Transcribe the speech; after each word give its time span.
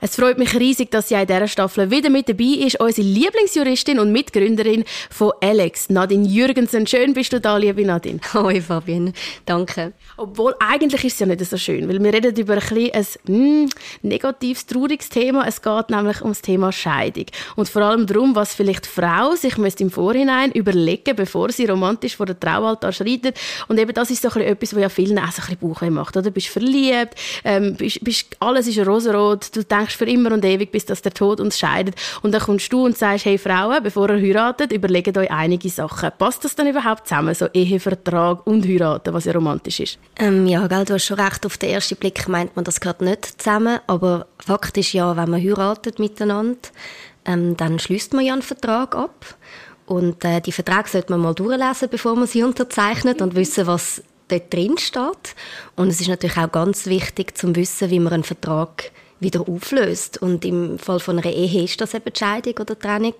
Es 0.00 0.14
freut 0.14 0.38
mich 0.38 0.54
riesig, 0.54 0.92
dass 0.92 1.08
sie 1.08 1.16
in 1.16 1.26
dieser 1.26 1.48
Staffel 1.48 1.90
wieder 1.90 2.08
mit 2.08 2.28
dabei 2.28 2.44
ist. 2.44 2.78
Unsere 2.78 3.04
Lieblingsjuristin 3.04 3.98
und 3.98 4.12
Mitgründerin 4.12 4.84
von 5.10 5.32
Alex, 5.40 5.90
Nadine 5.90 6.24
Jürgensen. 6.24 6.86
Schön 6.86 7.14
bist 7.14 7.32
du 7.32 7.40
da, 7.40 7.56
liebe 7.56 7.84
Nadine. 7.84 8.20
Hoi 8.32 8.60
Fabian, 8.60 9.12
danke. 9.44 9.92
Obwohl, 10.16 10.54
eigentlich 10.60 11.04
ist 11.04 11.14
es 11.14 11.18
ja 11.18 11.26
nicht 11.26 11.44
so 11.44 11.56
schön, 11.56 11.88
weil 11.88 12.00
wir 12.00 12.12
reden 12.12 12.36
über 12.36 12.58
ein, 12.58 12.90
ein 12.92 13.64
mm, 13.64 13.68
negatives, 14.02 14.66
trauriges 14.66 15.08
Thema. 15.08 15.48
Es 15.48 15.62
geht 15.62 15.90
nämlich 15.90 16.22
um 16.22 16.30
das 16.30 16.42
Thema 16.42 16.70
Scheidung. 16.70 17.26
Und 17.56 17.68
vor 17.68 17.82
allem 17.82 18.06
darum, 18.06 18.36
was 18.36 18.54
vielleicht 18.54 18.86
Frau 18.86 19.34
sich 19.34 19.56
im 19.80 19.90
Vorhinein 19.90 20.52
überlegen 20.52 21.16
bevor 21.16 21.50
sie 21.50 21.66
romantisch 21.66 22.14
vor 22.14 22.26
der 22.26 22.38
Traualtar 22.38 22.92
schreitet. 22.92 23.36
Und 23.66 23.80
eben 23.80 23.92
das 23.94 24.10
ist 24.12 24.22
so 24.22 24.28
ein 24.28 24.34
bisschen 24.34 24.52
etwas, 24.52 24.74
was 24.74 24.82
ja 24.82 24.88
vielen 24.90 25.18
auch 25.18 25.32
so 25.32 25.42
ein 25.42 25.48
bisschen 25.48 25.58
Bauchweh 25.58 25.90
macht. 25.90 26.16
Oder? 26.16 26.26
Du 26.26 26.30
bist 26.30 26.46
verliebt, 26.46 27.16
ähm, 27.42 27.74
bist, 27.74 28.04
bist, 28.04 28.36
alles 28.38 28.68
ist 28.68 28.78
rosarot, 28.86 29.56
du 29.56 29.64
denkst 29.64 29.87
für 29.96 30.06
immer 30.06 30.32
und 30.32 30.44
ewig, 30.44 30.70
bis 30.70 30.84
dass 30.86 31.02
der 31.02 31.12
Tod 31.12 31.40
uns 31.40 31.58
scheidet. 31.58 31.94
Und 32.22 32.32
dann 32.32 32.42
kommst 32.42 32.72
du 32.72 32.84
und 32.84 32.96
sagst, 32.96 33.24
hey 33.24 33.38
Frauen, 33.38 33.82
bevor 33.82 34.10
ihr 34.10 34.20
heiratet, 34.20 34.72
überlegt 34.72 35.16
euch 35.16 35.30
einige 35.30 35.68
Sachen. 35.68 36.10
Passt 36.18 36.44
das 36.44 36.54
dann 36.54 36.66
überhaupt 36.66 37.08
zusammen, 37.08 37.34
so 37.34 37.46
Ehevertrag 37.52 38.46
und 38.46 38.66
heiraten, 38.66 39.14
was 39.14 39.24
ja 39.24 39.32
romantisch 39.32 39.80
ist? 39.80 39.98
Ähm, 40.16 40.46
ja, 40.46 40.66
gell, 40.66 40.84
du 40.84 40.94
hast 40.94 41.06
schon 41.06 41.20
recht. 41.20 41.44
Auf 41.46 41.58
den 41.58 41.70
ersten 41.70 41.96
Blick 41.96 42.28
meint 42.28 42.54
man, 42.56 42.64
das 42.64 42.80
gehört 42.80 43.00
nicht 43.00 43.40
zusammen. 43.40 43.80
Aber 43.86 44.26
Fakt 44.38 44.76
ist 44.76 44.92
ja, 44.92 45.16
wenn 45.16 45.30
man 45.30 45.42
heiratet 45.42 45.98
miteinander, 45.98 46.58
ähm, 47.24 47.56
dann 47.56 47.78
schließt 47.78 48.14
man 48.14 48.24
ja 48.24 48.32
einen 48.32 48.42
Vertrag 48.42 48.94
ab. 48.94 49.36
Und 49.86 50.24
äh, 50.24 50.40
die 50.40 50.52
Verträge 50.52 50.88
sollte 50.88 51.12
man 51.12 51.20
mal 51.20 51.34
durchlesen, 51.34 51.88
bevor 51.90 52.14
man 52.14 52.26
sie 52.26 52.42
unterzeichnet 52.44 53.22
und 53.22 53.34
wissen, 53.34 53.66
was 53.66 54.02
dort 54.28 54.52
drin 54.52 54.76
steht. 54.78 55.34
Und 55.76 55.88
es 55.88 56.00
ist 56.00 56.08
natürlich 56.08 56.36
auch 56.36 56.52
ganz 56.52 56.86
wichtig, 56.86 57.36
zu 57.36 57.54
wissen, 57.56 57.90
wie 57.90 58.00
man 58.00 58.12
einen 58.12 58.24
Vertrag 58.24 58.90
wieder 59.20 59.48
auflöst. 59.48 60.20
Und 60.20 60.44
im 60.44 60.78
Fall 60.78 61.00
von 61.00 61.18
einer 61.18 61.32
Ehe 61.32 61.64
ist 61.64 61.80
das 61.80 61.94
eben 61.94 62.14
Scheidung 62.14 62.54
oder 62.60 62.78
Trennung. 62.78 63.14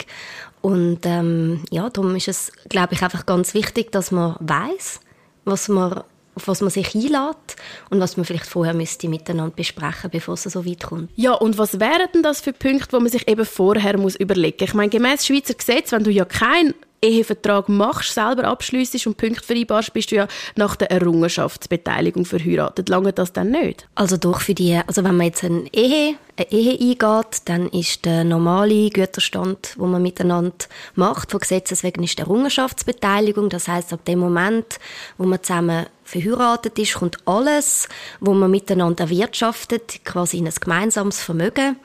Und 0.60 1.00
ähm, 1.04 1.64
ja, 1.70 1.88
darum 1.90 2.16
ist 2.16 2.28
es, 2.28 2.52
glaube 2.68 2.94
ich, 2.94 3.02
einfach 3.02 3.26
ganz 3.26 3.54
wichtig, 3.54 3.92
dass 3.92 4.10
man 4.10 4.36
weiß, 4.40 5.00
was 5.44 5.68
man 5.68 6.02
auf 6.38 6.46
was 6.46 6.60
man 6.60 6.70
sich 6.70 6.94
einlädt 6.94 7.56
und 7.90 7.98
was 7.98 8.16
man 8.16 8.24
vielleicht 8.24 8.46
vorher 8.46 8.72
müsste 8.72 9.08
miteinander 9.08 9.54
besprechen, 9.54 10.08
bevor 10.10 10.34
es 10.34 10.44
so 10.44 10.64
weit 10.64 10.84
kommt. 10.84 11.10
Ja, 11.16 11.32
und 11.32 11.58
was 11.58 11.80
wären 11.80 12.08
denn 12.14 12.22
das 12.22 12.40
für 12.40 12.52
Punkte, 12.52 12.92
wo 12.92 13.00
man 13.00 13.10
sich 13.10 13.26
eben 13.26 13.44
vorher 13.44 13.98
muss 13.98 14.14
überlegen 14.14 14.58
muss? 14.60 14.68
Ich 14.68 14.74
meine, 14.74 14.88
gemäß 14.88 15.26
Schweizer 15.26 15.54
Gesetz, 15.54 15.90
wenn 15.90 16.04
du 16.04 16.12
ja 16.12 16.24
kein 16.24 16.74
Ehevertrag 17.00 17.68
machst, 17.68 18.14
selber 18.14 18.44
abschliessest 18.44 19.06
und 19.06 19.16
Punkte 19.16 19.44
vereinbarst, 19.44 19.92
bist 19.92 20.10
du 20.10 20.16
ja 20.16 20.28
nach 20.56 20.76
der 20.76 20.90
Errungenschaftsbeteiligung 20.90 22.24
verheiratet. 22.24 22.88
Lange 22.88 23.12
das 23.12 23.32
dann 23.32 23.50
nicht? 23.50 23.88
Also 23.94 24.16
doch 24.16 24.40
für 24.40 24.54
die, 24.54 24.80
also 24.86 25.04
wenn 25.04 25.16
man 25.16 25.26
jetzt 25.26 25.44
eine 25.44 25.72
Ehe, 25.72 26.16
eine 26.36 26.50
Ehe 26.50 26.72
eingeht, 26.72 27.42
dann 27.44 27.68
ist 27.68 28.04
der 28.04 28.24
normale 28.24 28.90
Güterstand, 28.90 29.74
wo 29.76 29.86
man 29.86 30.02
miteinander 30.02 30.66
macht, 30.94 31.30
von 31.30 31.40
Gesetzes 31.40 31.82
wegen 31.82 32.02
ist 32.02 32.18
die 32.18 32.22
Errungenschaftsbeteiligung. 32.22 33.48
Das 33.48 33.68
heißt, 33.68 33.92
ab 33.92 34.04
dem 34.04 34.18
Moment, 34.18 34.78
wo 35.18 35.24
man 35.24 35.42
zusammen 35.42 35.86
verheiratet 36.04 36.78
ist, 36.78 36.94
kommt 36.94 37.18
alles, 37.26 37.88
wo 38.20 38.32
man 38.34 38.50
miteinander 38.50 39.04
erwirtschaftet, 39.04 40.04
quasi 40.04 40.38
in 40.38 40.46
ein 40.46 40.54
gemeinsames 40.58 41.20
Vermögen. 41.20 41.76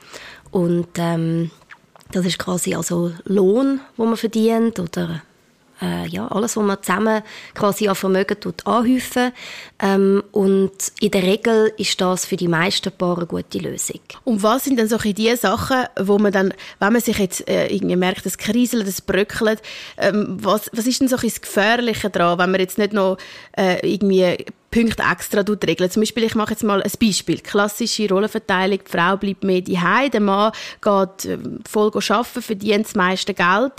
Und 0.50 0.88
ähm, 0.98 1.50
das 2.14 2.26
ist 2.26 2.38
quasi 2.38 2.74
also 2.74 3.12
Lohn, 3.24 3.80
wo 3.96 4.04
man 4.04 4.16
verdient 4.16 4.78
oder 4.78 5.22
äh, 5.82 6.06
ja, 6.06 6.28
alles, 6.28 6.56
was 6.56 6.64
man 6.64 6.82
zusammen 6.82 7.22
quasi 7.54 7.88
an 7.88 7.94
Vermögen 7.94 8.38
tut, 8.38 8.66
anhäufen. 8.66 9.32
Ähm, 9.80 10.22
und 10.32 10.70
in 11.00 11.10
der 11.10 11.22
Regel 11.22 11.72
ist 11.76 12.00
das 12.00 12.24
für 12.24 12.36
die 12.36 12.48
meisten 12.48 12.92
Paare 12.92 13.22
eine 13.22 13.26
gute 13.26 13.58
Lösung. 13.58 14.00
Und 14.22 14.42
was 14.42 14.64
sind 14.64 14.78
denn 14.78 14.88
so 14.88 14.98
die 14.98 15.34
Sachen, 15.36 15.84
wo 16.00 16.18
man 16.18 16.32
dann, 16.32 16.54
wenn 16.78 16.92
man 16.92 17.02
sich 17.02 17.18
jetzt 17.18 17.48
äh, 17.48 17.66
irgendwie 17.66 17.96
merkt, 17.96 18.24
das 18.24 18.38
kriselt, 18.38 18.86
das 18.86 19.00
bröckelt, 19.00 19.60
ähm, 19.98 20.38
was, 20.40 20.70
was 20.72 20.86
ist 20.86 21.00
denn 21.00 21.08
so 21.08 21.16
das 21.16 21.40
Gefährliche 21.40 22.10
daran, 22.10 22.38
wenn 22.38 22.50
man 22.52 22.60
jetzt 22.60 22.78
nicht 22.78 22.92
noch 22.92 23.18
äh, 23.56 23.86
irgendwie 23.86 24.46
Punkte 24.74 25.04
extra 25.04 25.40
regeln. 25.40 25.88
Zum 25.88 26.02
Beispiel, 26.02 26.24
ich 26.24 26.34
mache 26.34 26.50
jetzt 26.50 26.64
mal 26.64 26.82
ein 26.82 26.90
Beispiel. 27.00 27.38
Klassische 27.38 28.08
Rollenverteilung. 28.08 28.80
Die 28.84 28.90
Frau 28.90 29.16
bleibt 29.16 29.44
mehr 29.44 29.60
daheim, 29.60 30.10
der 30.10 30.20
Mann 30.20 30.52
geht 30.82 31.26
äh, 31.26 31.38
voll 31.68 31.92
arbeiten, 31.94 32.42
verdient 32.42 32.86
das 32.86 32.96
meiste 32.96 33.34
Geld, 33.34 33.72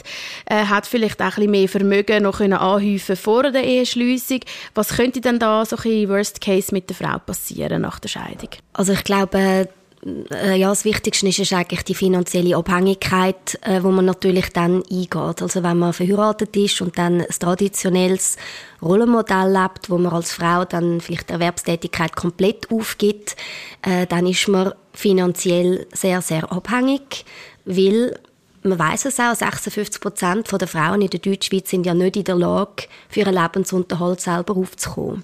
äh, 0.45 0.65
hat 0.65 0.87
vielleicht 0.87 1.19
auch 1.21 1.25
ein 1.25 1.31
bisschen 1.31 1.51
mehr 1.51 1.67
Vermögen 1.67 2.23
noch 2.23 2.37
können 2.37 2.53
anhäufen 2.53 3.17
vor 3.17 3.43
der 3.51 3.65
Eheschliessung. 3.65 4.39
Was 4.73 4.95
könnte 4.95 5.19
denn 5.19 5.37
da 5.37 5.65
so 5.65 5.75
ein 5.75 6.07
Worst 6.07 6.39
Case 6.39 6.73
mit 6.73 6.89
der 6.89 6.95
Frau 6.95 7.19
passieren 7.19 7.81
nach 7.81 7.99
der 7.99 8.09
Scheidung? 8.09 8.49
Also 8.71 8.93
ich 8.93 9.03
glaube, 9.03 9.67
ja, 10.05 10.69
das 10.69 10.85
Wichtigste 10.85 11.27
ist, 11.27 11.39
ist 11.39 11.53
eigentlich 11.53 11.83
die 11.83 11.95
finanzielle 11.95 12.55
Abhängigkeit, 12.55 13.57
äh, 13.61 13.81
wo 13.81 13.89
man 13.89 14.05
natürlich 14.05 14.49
dann 14.53 14.83
eingeht. 14.83 15.41
Also 15.41 15.63
wenn 15.63 15.79
man 15.79 15.93
verheiratet 15.93 16.55
ist 16.55 16.79
und 16.81 16.95
dann 16.97 17.21
ein 17.21 17.27
traditionelles 17.39 18.37
Rollenmodell 18.83 19.51
lebt, 19.51 19.89
wo 19.89 19.97
man 19.97 20.13
als 20.13 20.31
Frau 20.31 20.63
dann 20.63 21.01
vielleicht 21.01 21.31
Erwerbstätigkeit 21.31 22.15
komplett 22.15 22.69
aufgibt, 22.71 23.35
äh, 23.81 24.05
dann 24.05 24.27
ist 24.27 24.47
man 24.47 24.73
finanziell 24.93 25.87
sehr, 25.91 26.21
sehr 26.21 26.51
abhängig, 26.51 27.25
weil 27.65 28.15
man 28.61 28.77
weiß 28.77 29.05
es 29.05 29.19
auch, 29.19 29.33
56 29.33 29.99
Prozent 30.01 30.51
der 30.51 30.67
Frauen 30.67 31.01
in 31.01 31.09
der 31.09 31.19
Deutschschweiz 31.19 31.69
sind 31.69 31.85
ja 31.85 31.95
nicht 31.95 32.15
in 32.15 32.23
der 32.23 32.35
Lage, 32.35 32.83
für 33.09 33.21
ihren 33.21 33.35
Lebensunterhalt 33.35 34.21
selber 34.21 34.55
aufzukommen. 34.55 35.23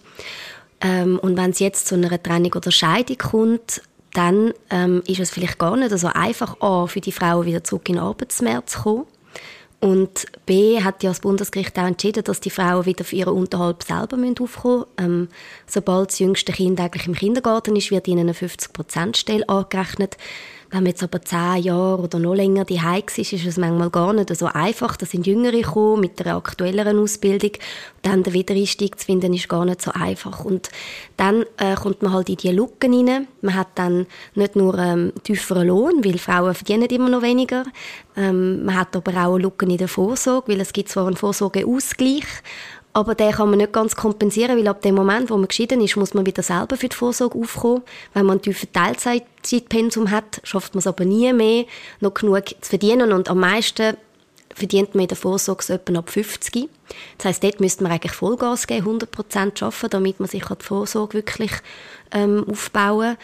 Ähm, 0.82 1.20
und 1.20 1.38
wenn 1.38 1.52
es 1.52 1.60
jetzt 1.60 1.88
zu 1.88 1.96
einer 1.96 2.22
Trennung 2.22 2.54
oder 2.54 2.72
Scheidung 2.72 3.18
kommt, 3.18 3.82
dann 4.14 4.54
ähm, 4.70 5.02
ist 5.08 5.20
es 5.20 5.30
vielleicht 5.30 5.58
gar 5.58 5.76
nicht 5.78 5.98
so 5.98 6.08
einfach, 6.08 6.60
A, 6.62 6.88
für 6.88 7.02
die 7.02 7.12
Frauen 7.12 7.46
wieder 7.46 7.64
zurück 7.64 7.88
in 7.90 7.96
den 7.96 8.04
Arbeitsmarkt 8.04 8.70
zu 8.70 8.82
kommen. 8.82 9.06
Und 9.80 10.28
B 10.46 10.84
hat 10.84 11.02
ja 11.02 11.10
das 11.10 11.22
Bundesgericht 11.22 11.78
auch 11.80 11.88
entschieden, 11.88 12.24
dass 12.24 12.40
die 12.40 12.52
Frauen 12.52 12.86
wieder 12.86 13.04
für 13.04 13.16
ihren 13.16 13.34
Unterhalt 13.34 13.82
selber 13.82 14.16
aufkommen 14.40 14.86
müssen. 15.00 15.24
Ähm, 15.24 15.28
sobald 15.66 16.12
das 16.12 16.20
jüngste 16.20 16.52
Kind 16.52 16.80
eigentlich 16.80 17.08
im 17.08 17.16
Kindergarten 17.16 17.76
ist, 17.76 17.90
wird 17.90 18.08
ihnen 18.08 18.30
eine 18.30 18.34
50%-Stelle 18.34 19.50
angerechnet. 19.50 20.18
Wenn 20.72 20.84
man 20.84 20.92
jetzt 20.92 21.04
aber 21.04 21.22
zehn 21.22 21.64
Jahre 21.64 22.02
oder 22.02 22.18
noch 22.18 22.34
länger 22.34 22.64
die 22.64 22.80
ist, 23.18 23.18
ist 23.18 23.46
es 23.46 23.58
manchmal 23.58 23.90
gar 23.90 24.14
nicht 24.14 24.34
so 24.34 24.46
einfach. 24.46 24.96
Da 24.96 25.06
sind 25.06 25.28
Jüngere 25.28 25.52
gekommen 25.52 26.00
mit 26.00 26.22
einer 26.22 26.38
aktuelleren 26.38 26.98
Ausbildung. 26.98 27.52
Dann 28.04 28.24
den 28.24 28.34
Wiedereinstieg 28.34 28.98
zu 28.98 29.06
finden, 29.06 29.34
ist 29.34 29.50
gar 29.50 29.66
nicht 29.66 29.82
so 29.82 29.92
einfach. 29.92 30.46
Und 30.46 30.70
dann 31.18 31.44
äh, 31.58 31.76
kommt 31.76 32.02
man 32.02 32.14
halt 32.14 32.30
in 32.30 32.38
die 32.38 32.52
Lücken 32.52 32.94
rein. 32.94 33.28
Man 33.42 33.56
hat 33.56 33.68
dann 33.76 34.08
nicht 34.34 34.56
nur 34.56 34.78
ähm, 34.78 35.12
tieferen 35.24 35.68
Lohn, 35.68 36.06
weil 36.06 36.18
Frauen 36.18 36.56
verdienen 36.56 36.84
immer 36.84 37.10
noch 37.10 37.22
weniger. 37.22 37.66
Ähm, 38.16 38.64
man 38.64 38.78
hat 38.78 38.96
aber 38.96 39.28
auch 39.28 39.38
Lücken 39.38 39.70
in 39.70 39.78
der 39.78 39.90
Vorsorge, 39.90 40.54
weil 40.54 40.62
es 40.62 40.72
gibt 40.72 40.88
zwar 40.88 41.08
einen 41.08 41.18
Vorsorgeausgleich, 41.18 42.24
aber 42.94 43.16
den 43.16 43.32
kann 43.32 43.50
man 43.50 43.60
nicht 43.60 43.72
ganz 43.72 43.96
kompensieren, 43.96 44.58
weil 44.58 44.68
ab 44.68 44.82
dem 44.82 44.96
Moment, 44.96 45.30
wo 45.30 45.38
man 45.38 45.48
geschieden 45.48 45.82
ist, 45.82 45.96
muss 45.96 46.14
man 46.14 46.26
wieder 46.26 46.44
selber 46.44 46.76
für 46.76 46.90
die 46.90 46.96
Vorsorge 46.96 47.40
aufkommen. 47.40 47.84
Wenn 48.14 48.26
man 48.26 48.38
ein 48.38 48.42
tiefes 48.42 48.70
Teilzeitpensum 48.72 50.12
hat, 50.12 50.42
schafft 50.44 50.74
man 50.74 50.80
es 50.80 50.88
aber 50.88 51.06
nie 51.06 51.32
mehr, 51.32 51.66
noch 52.02 52.14
genug 52.14 52.44
zu 52.50 52.70
verdienen. 52.70 53.14
Und 53.14 53.30
am 53.30 53.40
meisten 53.40 53.96
verdient 54.54 54.94
man 54.94 55.04
in 55.04 55.08
der 55.08 55.18
Vorsorge 55.18 55.64
so 55.64 55.74
etwa 55.74 56.00
ab 56.00 56.10
50. 56.10 56.70
Das 57.18 57.26
heisst, 57.26 57.44
dort 57.44 57.62
müsste 57.62 57.84
man 57.84 57.94
eigentlich 57.94 58.12
Vollgas 58.12 58.68
geben, 58.68 58.82
100 58.82 59.10
Prozent 59.10 59.64
arbeiten, 59.64 59.90
damit 59.90 60.20
man 60.20 60.28
sich 60.28 60.44
die 60.44 60.64
Vorsorge 60.66 61.14
wirklich 61.14 61.52
ähm, 62.12 62.46
aufbauen 62.50 63.16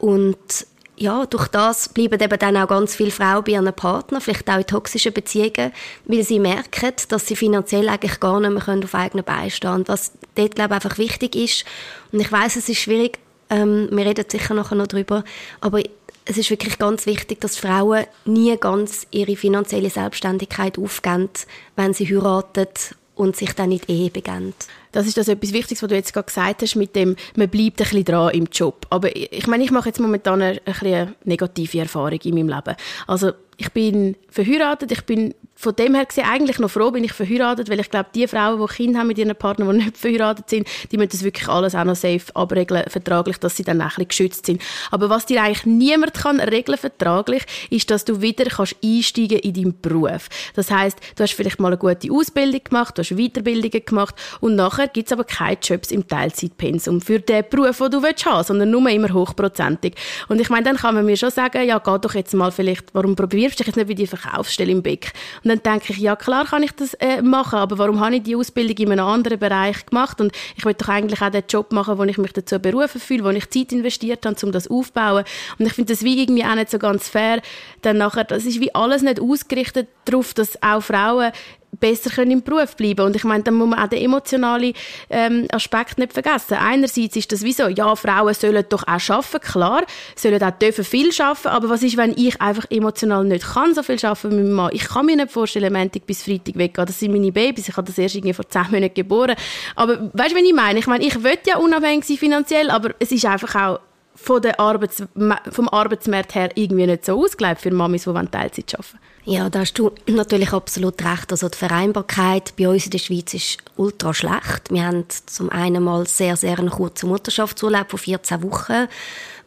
kann. 0.00 0.08
Und 0.08 0.66
ja, 0.96 1.26
durch 1.26 1.48
das 1.48 1.88
bleiben 1.88 2.20
eben 2.20 2.38
dann 2.38 2.56
auch 2.56 2.68
ganz 2.68 2.94
viele 2.94 3.10
Frauen 3.10 3.44
bei 3.44 3.52
ihren 3.52 3.72
Partnern, 3.72 4.20
vielleicht 4.20 4.48
auch 4.48 4.58
in 4.58 4.66
toxischen 4.66 5.12
Beziehungen, 5.12 5.72
weil 6.04 6.22
sie 6.22 6.38
merken, 6.38 6.92
dass 7.08 7.26
sie 7.26 7.36
finanziell 7.36 7.88
eigentlich 7.88 8.20
gar 8.20 8.40
nicht 8.40 8.66
mehr 8.66 8.84
auf 8.84 8.94
eigenen 8.94 9.24
Beinen 9.24 9.50
stehen 9.50 9.70
können. 9.70 9.88
Was 9.88 10.12
dort, 10.34 10.54
glaube 10.54 10.74
ich, 10.74 10.84
einfach 10.84 10.98
wichtig 10.98 11.34
ist, 11.34 11.64
und 12.12 12.20
ich 12.20 12.30
weiß, 12.30 12.56
es 12.56 12.68
ist 12.68 12.78
schwierig, 12.78 13.18
ähm, 13.50 13.88
wir 13.90 14.06
reden 14.06 14.24
sicher 14.28 14.54
nachher 14.54 14.76
noch 14.76 14.86
darüber, 14.86 15.24
aber 15.60 15.82
es 16.24 16.36
ist 16.36 16.50
wirklich 16.50 16.78
ganz 16.78 17.06
wichtig, 17.06 17.40
dass 17.40 17.58
Frauen 17.58 18.06
nie 18.24 18.56
ganz 18.56 19.06
ihre 19.10 19.36
finanzielle 19.36 19.90
Selbstständigkeit 19.90 20.78
aufgeben, 20.78 21.30
wenn 21.74 21.94
sie 21.94 22.06
heiraten 22.06 22.68
und 23.16 23.36
sich 23.36 23.52
dann 23.54 23.72
in 23.72 23.80
die 23.86 23.92
Ehe 23.92 24.10
begeben. 24.10 24.54
Das 24.92 25.06
ist 25.06 25.16
das 25.16 25.28
etwas 25.28 25.52
Wichtiges, 25.52 25.82
was 25.82 25.88
du 25.88 25.94
jetzt 25.94 26.12
gerade 26.12 26.26
gesagt 26.26 26.62
hast, 26.62 26.76
mit 26.76 26.94
dem, 26.94 27.16
man 27.34 27.48
bleibt 27.48 27.80
ein 27.80 27.84
bisschen 27.84 28.04
dran 28.04 28.34
im 28.34 28.46
Job. 28.52 28.86
Aber 28.90 29.14
ich 29.14 29.46
meine, 29.46 29.64
ich 29.64 29.70
mache 29.70 29.88
jetzt 29.88 30.00
momentan 30.00 30.42
eine, 30.42 30.60
eine, 30.64 31.14
negative 31.24 31.80
Erfahrung 31.80 32.20
in 32.22 32.34
meinem 32.34 32.48
Leben. 32.48 32.76
Also 33.06 33.32
ich 33.56 33.72
bin 33.72 34.16
verheiratet, 34.28 34.92
ich 34.92 35.02
bin 35.02 35.34
von 35.62 35.76
dem 35.76 35.94
her 35.94 36.04
gesehen 36.04 36.24
eigentlich 36.28 36.58
noch 36.58 36.70
froh 36.70 36.90
bin 36.90 37.04
ich 37.04 37.12
verheiratet, 37.12 37.70
weil 37.70 37.78
ich 37.78 37.88
glaube, 37.88 38.08
die 38.12 38.26
Frauen, 38.26 38.60
die 38.60 38.74
Kinder 38.74 38.98
haben 38.98 39.06
mit 39.06 39.16
ihren 39.16 39.36
Partnern, 39.36 39.70
die 39.70 39.84
nicht 39.84 39.96
verheiratet 39.96 40.50
sind, 40.50 40.66
die 40.90 40.96
müssen 40.96 41.10
das 41.10 41.22
wirklich 41.22 41.48
alles 41.48 41.76
auch 41.76 41.84
noch 41.84 41.94
safe 41.94 42.34
abregeln, 42.34 42.82
vertraglich, 42.88 43.38
dass 43.38 43.56
sie 43.56 43.62
dann 43.62 43.80
ein 43.80 43.86
bisschen 43.86 44.08
geschützt 44.08 44.46
sind. 44.46 44.60
Aber 44.90 45.08
was 45.08 45.24
dir 45.24 45.40
eigentlich 45.40 45.64
niemand 45.64 46.14
kann 46.14 46.40
regeln 46.40 46.76
vertraglich, 46.76 47.44
ist, 47.70 47.92
dass 47.92 48.04
du 48.04 48.20
wieder 48.20 48.46
kannst 48.46 48.74
einsteigen 48.84 49.38
in 49.38 49.54
deinen 49.54 49.80
Beruf. 49.80 50.28
Das 50.56 50.68
heißt, 50.68 50.98
du 51.14 51.22
hast 51.22 51.34
vielleicht 51.34 51.60
mal 51.60 51.68
eine 51.68 51.78
gute 51.78 52.10
Ausbildung 52.10 52.64
gemacht, 52.64 52.98
du 52.98 53.02
hast 53.02 53.16
Weiterbildungen 53.16 53.84
gemacht 53.84 54.16
und 54.40 54.56
nachher 54.56 54.88
gibt 54.88 55.06
es 55.06 55.12
aber 55.12 55.22
keine 55.22 55.58
Jobs 55.62 55.92
im 55.92 56.08
Teilzeitpensum 56.08 57.00
für 57.00 57.20
den 57.20 57.44
Beruf, 57.48 57.78
den 57.78 57.90
du 57.92 58.02
willst 58.02 58.26
haben, 58.26 58.42
sondern 58.42 58.70
nur 58.70 58.90
immer 58.90 59.12
hochprozentig. 59.12 59.94
Und 60.28 60.40
ich 60.40 60.50
meine, 60.50 60.64
dann 60.64 60.76
kann 60.76 60.96
man 60.96 61.06
mir 61.06 61.16
schon 61.16 61.30
sagen, 61.30 61.64
ja, 61.64 61.78
geh 61.78 61.98
doch 62.00 62.14
jetzt 62.16 62.34
mal 62.34 62.50
vielleicht, 62.50 62.92
warum 62.94 63.14
probierst 63.14 63.54
du 63.54 63.58
dich 63.58 63.68
jetzt 63.68 63.76
nicht 63.76 63.86
bei 63.86 63.94
die 63.94 64.08
Verkaufsstelle 64.08 64.72
im 64.72 64.82
Beck? 64.82 65.12
Und 65.44 65.51
dann 65.52 65.62
denke 65.62 65.92
ich, 65.92 65.98
ja 65.98 66.16
klar 66.16 66.46
kann 66.46 66.62
ich 66.62 66.72
das 66.72 66.94
äh, 66.94 67.22
machen, 67.22 67.58
aber 67.58 67.78
warum 67.78 68.00
habe 68.00 68.16
ich 68.16 68.22
die 68.22 68.36
Ausbildung 68.36 68.76
in 68.76 68.92
einem 68.92 69.06
anderen 69.06 69.38
Bereich 69.38 69.84
gemacht? 69.86 70.20
Und 70.20 70.32
ich 70.56 70.64
will 70.64 70.74
doch 70.74 70.88
eigentlich 70.88 71.20
auch 71.20 71.30
den 71.30 71.44
Job 71.48 71.72
machen, 71.72 71.98
wo 71.98 72.04
ich 72.04 72.18
mich 72.18 72.32
dazu 72.32 72.58
berufen 72.58 73.00
fühle, 73.00 73.24
wo 73.24 73.30
ich 73.30 73.48
Zeit 73.50 73.72
investiert 73.72 74.24
habe, 74.24 74.36
um 74.42 74.52
das 74.52 74.68
aufzubauen. 74.68 75.24
Und 75.58 75.66
ich 75.66 75.72
finde 75.72 75.92
das 75.92 76.02
wie 76.02 76.22
irgendwie 76.22 76.44
auch 76.44 76.54
nicht 76.54 76.70
so 76.70 76.78
ganz 76.78 77.08
fair. 77.08 77.42
Dann 77.82 77.98
nachher, 77.98 78.24
das 78.24 78.44
ist 78.44 78.60
wie 78.60 78.74
alles 78.74 79.02
nicht 79.02 79.20
ausgerichtet 79.20 79.88
darauf, 80.04 80.34
dass 80.34 80.62
auch 80.62 80.82
Frauen 80.82 81.32
besser 81.82 82.10
können 82.10 82.30
im 82.30 82.42
Beruf 82.42 82.76
bleiben 82.76 83.04
Und 83.04 83.16
ich 83.16 83.24
meine, 83.24 83.42
dann 83.42 83.54
muss 83.54 83.68
man 83.68 83.78
auch 83.80 83.88
den 83.88 84.02
emotionalen 84.02 84.72
ähm, 85.10 85.48
Aspekt 85.50 85.98
nicht 85.98 86.12
vergessen. 86.12 86.54
Einerseits 86.54 87.16
ist 87.16 87.32
das 87.32 87.42
wie 87.42 87.52
so, 87.52 87.66
ja, 87.66 87.94
Frauen 87.96 88.32
sollen 88.34 88.64
doch 88.68 88.84
auch 88.84 89.10
arbeiten, 89.10 89.40
klar, 89.40 89.82
sollen 90.14 90.42
auch 90.42 90.52
dürfen 90.52 90.84
viel 90.84 91.10
arbeiten, 91.18 91.48
aber 91.48 91.68
was 91.68 91.82
ist, 91.82 91.96
wenn 91.96 92.16
ich 92.16 92.40
einfach 92.40 92.64
emotional 92.70 93.24
nicht 93.24 93.44
kann 93.44 93.74
so 93.74 93.82
viel 93.82 93.98
arbeiten 94.04 94.30
wie 94.30 94.36
mein 94.36 94.52
Mann? 94.52 94.70
Ich 94.72 94.88
kann 94.88 95.06
mir 95.06 95.16
nicht 95.16 95.32
vorstellen, 95.32 95.72
Montag 95.72 96.06
bis 96.06 96.22
Freitag 96.22 96.56
weggehen. 96.56 96.86
Das 96.86 97.00
sind 97.00 97.12
meine 97.12 97.32
Babys, 97.32 97.68
ich 97.68 97.76
habe 97.76 97.86
das 97.86 97.98
erst 97.98 98.16
vor 98.34 98.48
zehn 98.48 98.66
Monaten 98.70 98.94
geboren. 98.94 99.34
Aber 99.74 99.98
weißt 100.12 100.30
du, 100.30 100.36
was 100.36 100.42
ich 100.42 100.54
meine? 100.54 100.78
Ich 100.78 100.86
meine, 100.86 101.04
ich 101.04 101.22
will 101.22 101.38
ja 101.46 101.58
unabhängig 101.58 102.04
sein 102.04 102.16
finanziell, 102.16 102.70
aber 102.70 102.94
es 103.00 103.10
ist 103.10 103.26
einfach 103.26 103.54
auch 103.56 103.80
von 104.14 104.40
der 104.40 104.60
Arbeits 104.60 105.02
vom 105.50 105.68
Arbeitsmarkt 105.68 106.36
her 106.36 106.50
irgendwie 106.54 106.86
nicht 106.86 107.04
so 107.04 107.20
ausgelegt 107.20 107.60
für 107.60 107.72
Mamis, 107.72 108.04
die 108.04 108.12
Teilzeit 108.12 108.74
arbeiten 108.74 108.98
ja, 109.24 109.48
da 109.48 109.60
hast 109.60 109.78
du 109.78 109.92
natürlich 110.06 110.52
absolut 110.52 111.00
recht. 111.04 111.30
Also 111.30 111.48
die 111.48 111.56
Vereinbarkeit 111.56 112.54
bei 112.56 112.68
uns 112.68 112.86
in 112.86 112.90
der 112.90 112.98
Schweiz 112.98 113.32
ist 113.34 113.58
ultra 113.76 114.12
schlecht. 114.12 114.70
Wir 114.70 114.84
haben 114.84 115.04
zum 115.26 115.48
einen 115.50 115.84
mal 115.84 116.06
sehr, 116.08 116.36
sehr 116.36 116.58
einen 116.58 116.70
kurzen 116.70 117.08
Mutterschaftsurlaub 117.08 117.88
von 117.88 118.00
14 118.00 118.42
Wochen, 118.42 118.88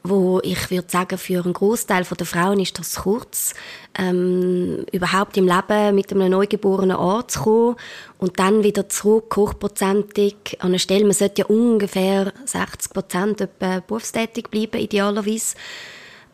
wo 0.01 0.39
ich 0.43 0.71
würde 0.71 0.89
sagen, 0.89 1.17
für 1.17 1.43
einen 1.43 1.51
Großteil 1.51 2.05
der 2.05 2.25
Frauen 2.25 2.61
ist 2.61 2.79
das 2.79 2.95
kurz, 2.95 3.53
ähm, 3.97 4.85
überhaupt 4.93 5.35
im 5.35 5.47
Leben 5.47 5.95
mit 5.95 6.11
einem 6.13 6.29
Neugeborenen 6.29 6.95
anzukommen 6.95 7.75
und 8.19 8.39
dann 8.39 8.63
wieder 8.63 8.87
zurück, 8.87 9.35
hochprozentig, 9.35 10.35
an 10.59 10.69
einer 10.69 10.79
Stelle, 10.79 11.03
man 11.03 11.13
sollte 11.13 11.41
ja 11.41 11.47
ungefähr 11.47 12.31
60 12.45 12.93
Prozent 12.93 13.49
berufstätig 13.59 14.49
bleiben, 14.49 14.79
idealerweise. 14.79 15.55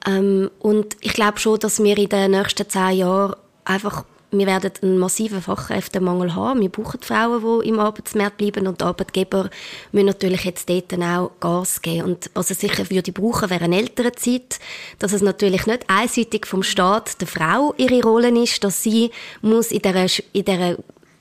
Ähm, 0.08 0.50
und 0.60 0.98
ich 1.02 1.14
glaube 1.14 1.40
schon, 1.40 1.60
dass 1.60 1.82
wir 1.82 1.98
in 1.98 2.10
den 2.10 2.32
nächsten 2.32 2.70
zehn 2.70 2.98
Jahren 2.98 3.36
einfach 3.66 4.06
wir 4.32 4.48
werden 4.48 4.72
einen 4.82 4.98
massiven 4.98 5.42
Fachkräftemangel 5.42 6.36
haben. 6.36 6.62
Wir 6.62 6.70
brauchen 6.70 7.02
Frauen, 7.02 7.62
die 7.64 7.68
im 7.68 7.80
Arbeitsmarkt 7.80 8.38
bleiben 8.38 8.66
und 8.66 8.80
die 8.80 8.86
Arbeitgeber 8.86 9.50
müssen 9.92 10.06
natürlich 10.06 10.46
jetzt 10.46 10.70
dort 10.70 10.94
auch 10.94 11.32
Gas 11.42 11.82
geben. 11.82 12.04
Und 12.04 12.32
was 12.34 12.50
es 12.50 12.62
sicher 12.62 12.90
würde 12.90 13.12
brauchen, 13.12 13.50
wäre 13.50 13.66
eine 13.66 13.78
ältere 13.78 14.14
Zeit, 14.14 14.60
dass 15.00 15.12
es 15.12 15.22
natürlich 15.22 15.66
nicht 15.66 15.84
einseitig 15.88 16.48
vom 16.48 16.64
Staat 16.64 17.20
der 17.20 17.28
Frau 17.28 17.74
ihre 17.78 18.02
Rolle 18.02 18.30
ist, 18.42 18.64
dass 18.64 18.82
sie 18.82 19.12
muss 19.42 19.72
in 19.72 19.82
dieser, 19.82 20.06
in 20.32 20.46
dieser 20.46 20.78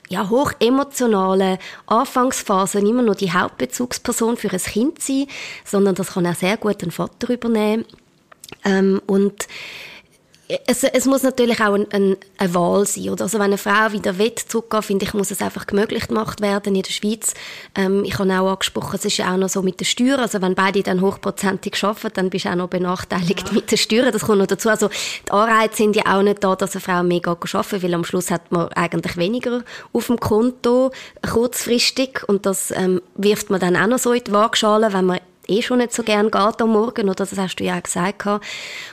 ja, 0.07 0.29
hoch 0.29 0.53
emotionalen 0.59 1.57
Anfangsphase 1.87 2.79
immer 2.79 3.01
nur 3.01 3.15
die 3.15 3.31
Hauptbezugsperson 3.31 4.37
für 4.37 4.51
ein 4.51 4.59
Kind 4.59 5.01
sein, 5.01 5.27
sondern 5.65 5.95
das 5.95 6.13
kann 6.13 6.27
auch 6.27 6.35
sehr 6.35 6.57
gut 6.57 6.81
ein 6.83 6.91
Vater 6.91 7.29
übernehmen. 7.29 7.85
Ähm, 8.63 9.01
und 9.07 9.47
es, 10.67 10.83
es 10.83 11.05
muss 11.05 11.23
natürlich 11.23 11.61
auch 11.61 11.73
ein, 11.73 11.87
ein, 11.91 12.17
eine 12.37 12.53
Wahl 12.53 12.85
sein. 12.85 13.09
Oder? 13.09 13.23
Also 13.23 13.37
wenn 13.37 13.45
eine 13.45 13.57
Frau 13.57 13.91
wieder 13.91 14.17
will 14.17 14.33
zurückgehen, 14.35 14.83
finde 14.83 15.05
ich, 15.05 15.13
muss 15.13 15.31
es 15.31 15.41
einfach 15.41 15.65
möglich 15.71 16.07
gemacht 16.07 16.41
werden 16.41 16.75
in 16.75 16.81
der 16.81 16.91
Schweiz. 16.91 17.33
Ähm, 17.75 18.03
ich 18.03 18.17
habe 18.17 18.39
auch 18.39 18.51
angesprochen, 18.51 18.95
es 18.95 19.05
ist 19.05 19.17
ja 19.17 19.33
auch 19.33 19.37
noch 19.37 19.49
so 19.49 19.61
mit 19.61 19.79
den 19.79 19.85
Steuern. 19.85 20.19
Also 20.19 20.41
wenn 20.41 20.55
beide 20.55 20.83
dann 20.83 21.01
hochprozentig 21.01 21.81
arbeiten, 21.83 22.11
dann 22.13 22.29
bist 22.29 22.45
du 22.45 22.49
auch 22.49 22.55
noch 22.55 22.67
benachteiligt 22.67 23.47
ja. 23.47 23.53
mit 23.53 23.71
den 23.71 23.77
Steuern. 23.77 24.11
Das 24.11 24.23
kommt 24.23 24.39
noch 24.39 24.47
dazu. 24.47 24.69
Also 24.69 24.89
die 25.27 25.31
Anreize 25.31 25.77
sind 25.77 25.95
ja 25.95 26.17
auch 26.17 26.21
nicht 26.21 26.43
da, 26.43 26.55
dass 26.55 26.73
eine 26.73 26.81
Frau 26.81 27.03
mehr 27.03 27.21
arbeiten 27.25 27.81
weil 27.81 27.93
am 27.93 28.03
Schluss 28.03 28.31
hat 28.31 28.51
man 28.51 28.67
eigentlich 28.73 29.17
weniger 29.17 29.63
auf 29.93 30.07
dem 30.07 30.19
Konto, 30.19 30.91
kurzfristig. 31.21 32.27
Und 32.27 32.45
das 32.45 32.71
ähm, 32.71 33.01
wirft 33.15 33.49
man 33.49 33.59
dann 33.59 33.75
auch 33.75 33.87
noch 33.87 33.99
so 33.99 34.11
in 34.11 34.23
die 34.23 34.31
Waagschale, 34.31 34.93
wenn 34.93 35.05
man 35.05 35.19
eh 35.51 35.61
schon 35.61 35.79
nicht 35.79 35.93
so 35.93 36.03
gern 36.03 36.31
geht 36.31 36.61
am 36.61 36.71
Morgen, 36.71 37.09
oder 37.09 37.25
das 37.25 37.37
hast 37.37 37.57
du 37.57 37.63
ja 37.63 37.77
auch 37.77 37.83
gesagt. 37.83 38.25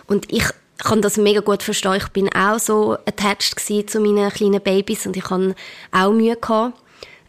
Und 0.06 0.32
ich 0.32 0.44
kann 0.78 1.02
das 1.02 1.16
mega 1.16 1.40
gut 1.40 1.62
verstehen. 1.62 1.94
Ich 1.96 2.08
bin 2.08 2.32
auch 2.32 2.58
so 2.58 2.94
attached 3.06 3.90
zu 3.90 4.00
meinen 4.00 4.30
kleinen 4.30 4.60
Babys 4.60 5.06
und 5.06 5.16
ich 5.16 5.28
hatte 5.28 5.54
auch 5.92 6.12
Mühe 6.12 6.36
gehabt, 6.36 6.74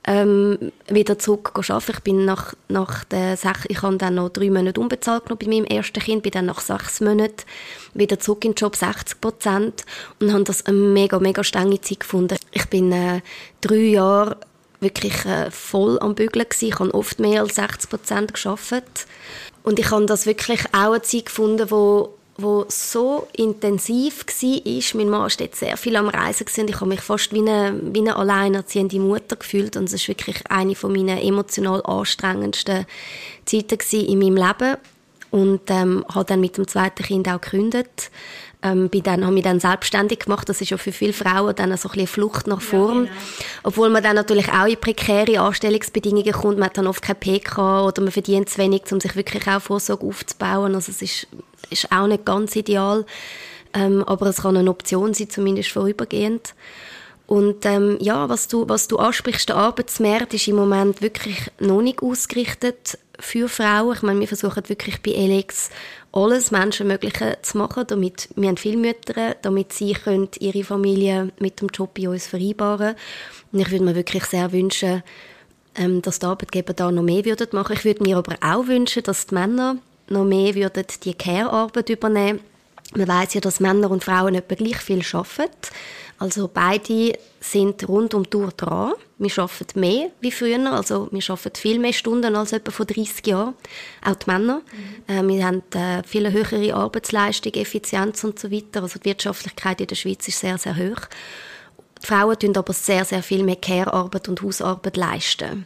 ähm, 0.06 0.72
wieder 0.88 1.20
zurück 1.20 1.52
zu 1.62 1.74
arbeiten. 1.74 1.92
Ich 1.92 2.04
bin 2.04 2.26
nach, 2.26 2.54
nach 2.68 3.04
der 3.06 3.38
sech, 3.38 3.66
ich 3.68 3.82
habe 3.82 3.98
dann 3.98 4.16
noch 4.16 4.30
drei 4.30 4.50
Monate 4.50 4.80
unbezahlt 4.80 5.26
bei 5.26 5.48
meinem 5.48 5.66
ersten 5.66 6.00
Kind, 6.00 6.24
bin 6.24 6.32
dann 6.32 6.46
nach 6.46 6.62
sechs 6.62 7.02
Monaten 7.02 7.44
wieder 7.94 8.20
zurück 8.20 8.46
in 8.46 8.52
den 8.52 8.56
Job, 8.56 8.76
60 8.76 9.20
Prozent 9.20 9.86
und 10.20 10.32
habe 10.32 10.44
das 10.44 10.66
eine 10.66 10.78
mega, 10.78 11.20
mega 11.20 11.44
strenge 11.44 11.82
Zeit 11.82 12.02
gefunden. 12.02 12.38
Ich 12.52 12.66
bin 12.68 12.92
äh, 12.92 13.22
drei 13.62 13.76
Jahre 13.76 14.38
wirklich 14.80 15.26
äh, 15.26 15.52
voll 15.52 16.00
am 16.00 16.16
Bügeln 16.16 16.48
gewesen. 16.48 16.68
Ich 16.68 16.80
habe 16.80 16.94
oft 16.94 17.20
mehr 17.20 17.42
als 17.42 17.56
60 17.56 17.90
Prozent 17.90 18.34
gearbeitet. 18.34 19.06
Und 19.64 19.80
ich 19.80 19.92
habe 19.92 20.06
das 20.06 20.26
wirklich 20.26 20.62
auch 20.72 20.94
eine 20.94 21.02
Zeit 21.02 21.26
gefunden, 21.26 21.70
wo 21.70 22.14
wo 22.42 22.66
so 22.70 23.28
intensiv 23.34 24.26
war. 24.26 24.98
Mein 24.98 25.10
Mann 25.10 25.22
war 25.22 25.30
sehr 25.30 25.78
viel 25.78 25.96
am 25.96 26.08
Reisen 26.08 26.46
und 26.58 26.70
ich 26.70 26.76
habe 26.78 26.88
mich 26.88 27.02
fast 27.02 27.34
wie 27.34 27.40
eine, 27.40 27.80
wie 27.94 28.00
eine 28.00 28.16
alleinerziehende 28.16 29.00
Mutter 29.00 29.36
gefühlt 29.36 29.76
und 29.76 29.92
es 29.92 30.08
war 30.08 30.08
wirklich 30.08 30.38
eine 30.50 30.76
meiner 30.84 31.22
emotional 31.22 31.82
anstrengendsten 31.84 32.86
Zeiten 33.46 33.78
in 33.92 34.20
meinem 34.20 34.38
Leben 34.38 34.78
und 35.32 35.62
ähm, 35.70 36.06
habe 36.14 36.26
dann 36.26 36.42
mit 36.42 36.58
dem 36.58 36.68
zweiten 36.68 37.04
Kind 37.04 37.28
auch 37.28 37.42
gekündigt 37.42 38.10
ähm, 38.62 38.90
bin 38.90 39.04
dann, 39.04 39.24
habe 39.24 39.34
mich 39.34 39.44
dann 39.44 39.60
selbstständig 39.60 40.20
gemacht. 40.20 40.50
Das 40.50 40.60
ist 40.60 40.70
ja 40.70 40.78
für 40.78 40.92
viele 40.92 41.14
Frauen 41.14 41.56
dann 41.56 41.76
so 41.78 41.88
ein 41.88 41.94
bisschen 41.94 42.08
Flucht 42.08 42.48
nach 42.48 42.62
vorn. 42.62 43.06
Ja, 43.06 43.12
genau. 43.12 43.50
Obwohl 43.64 43.90
man 43.90 44.04
dann 44.04 44.16
natürlich 44.16 44.52
auch 44.52 44.66
in 44.66 44.80
prekäre 44.80 45.40
Anstellungsbedingungen 45.40 46.34
kommt. 46.34 46.58
Man 46.58 46.66
hat 46.66 46.78
dann 46.78 46.88
oft 46.88 47.02
kein 47.02 47.16
PK 47.16 47.86
oder 47.86 48.02
man 48.02 48.12
verdient 48.12 48.50
zu 48.50 48.58
wenig, 48.58 48.84
um 48.92 49.00
sich 49.00 49.16
wirklich 49.16 49.48
auch 49.48 49.62
Vorsorge 49.62 50.06
aufzubauen. 50.06 50.76
Also 50.76 50.92
es 50.92 51.02
ist, 51.02 51.28
ist 51.70 51.92
auch 51.92 52.08
nicht 52.08 52.26
ganz 52.26 52.56
ideal. 52.56 53.06
Ähm, 53.74 54.04
aber 54.04 54.28
es 54.28 54.42
kann 54.42 54.58
eine 54.58 54.70
Option 54.70 55.14
sein, 55.14 55.30
zumindest 55.30 55.70
vorübergehend. 55.70 56.54
Und 57.30 57.64
ähm, 57.68 57.98
ja, 58.02 58.28
was 58.28 58.48
du, 58.48 58.68
was 58.68 58.88
du 58.88 58.98
ansprichst, 58.98 59.50
der 59.50 59.56
Arbeitsmarkt 59.56 60.34
ist 60.34 60.48
im 60.48 60.56
Moment 60.56 61.00
wirklich 61.00 61.38
noch 61.60 61.80
nicht 61.80 62.02
ausgerichtet 62.02 62.98
für 63.20 63.48
Frauen. 63.48 63.94
Ich 63.96 64.02
meine, 64.02 64.22
wir 64.22 64.28
versuchen 64.28 64.68
wirklich 64.68 65.04
bei 65.04 65.12
Elex 65.12 65.70
alles 66.12 66.50
Menschenmögliche 66.50 67.38
zu 67.44 67.60
machen, 67.60 67.84
damit 67.86 68.30
wir 68.36 68.50
haben 68.50 68.58
viele 68.58 68.78
Mütter, 68.78 69.36
damit 69.44 69.74
sie 69.74 69.94
können 69.94 70.30
ihre 70.40 70.64
Familie 70.64 71.30
mit 71.38 71.62
dem 71.62 71.68
Job 71.68 71.94
bei 71.94 72.10
uns 72.10 72.26
vereinbaren 72.26 72.96
Und 73.52 73.60
ich 73.60 73.70
würde 73.70 73.86
mir 73.86 73.94
wirklich 73.94 74.24
sehr 74.26 74.52
wünschen, 74.52 75.04
ähm, 75.76 76.02
dass 76.02 76.18
die 76.18 76.26
Arbeitgeber 76.26 76.74
da 76.74 76.92
noch 76.92 77.04
mehr 77.04 77.26
würden 77.26 77.50
machen. 77.52 77.76
Ich 77.76 77.86
würde 77.86 78.02
mir 78.02 78.18
aber 78.18 78.38
auch 78.42 78.66
wünschen, 78.66 79.04
dass 79.04 79.28
die 79.28 79.36
Männer 79.36 79.78
noch 80.08 80.26
mehr 80.26 80.56
würden 80.56 80.86
die 81.04 81.14
Care-Arbeit 81.14 81.90
übernehmen. 81.90 82.40
Man 82.96 83.08
weiß 83.08 83.36
ja, 83.36 83.42
dass 83.42 83.60
Männer 83.60 83.92
und 83.92 84.04
Frauen 84.04 84.34
etwa 84.34 84.56
gleich 84.56 84.78
viel 84.78 85.04
arbeiten. 85.14 85.70
Also 86.20 86.50
beide 86.54 87.18
sind 87.40 87.88
rund 87.88 88.14
um 88.14 88.30
die 88.30 88.36
Uhr 88.36 88.52
dran. 88.52 88.94
Wir 89.18 89.32
arbeiten 89.38 89.80
mehr 89.80 90.12
wie 90.20 90.32
früher, 90.32 90.72
also 90.72 91.08
wir 91.12 91.22
arbeiten 91.30 91.56
viel 91.56 91.80
mehr 91.80 91.94
Stunden 91.94 92.36
als 92.36 92.52
etwa 92.52 92.72
vor 92.72 92.86
30 92.86 93.26
Jahren, 93.26 93.54
auch 94.06 94.16
die 94.16 94.30
Männer. 94.30 94.62
Mhm. 95.08 95.16
Äh, 95.16 95.28
wir 95.28 95.46
haben 95.46 95.64
äh, 95.74 96.04
viel 96.04 96.30
höhere 96.32 96.76
Arbeitsleistung, 96.76 97.54
Effizienz 97.54 98.24
und 98.24 98.38
so 98.38 98.52
weiter. 98.52 98.84
Also 98.84 99.00
die 99.00 99.06
Wirtschaftlichkeit 99.06 99.80
in 99.80 99.88
der 99.88 99.96
Schweiz 99.96 100.28
ist 100.28 100.40
sehr, 100.40 100.58
sehr 100.58 100.76
hoch. 100.76 101.08
Die 102.02 102.08
Frauen 102.08 102.38
tun 102.38 102.56
aber 102.56 102.74
sehr, 102.74 103.06
sehr 103.06 103.24
viel 103.24 103.44
mehr 103.44 103.58
Care-Arbeit 103.58 104.28
und 104.30 104.42
Hausarbeit 104.42 104.98
leisten. 104.98 105.66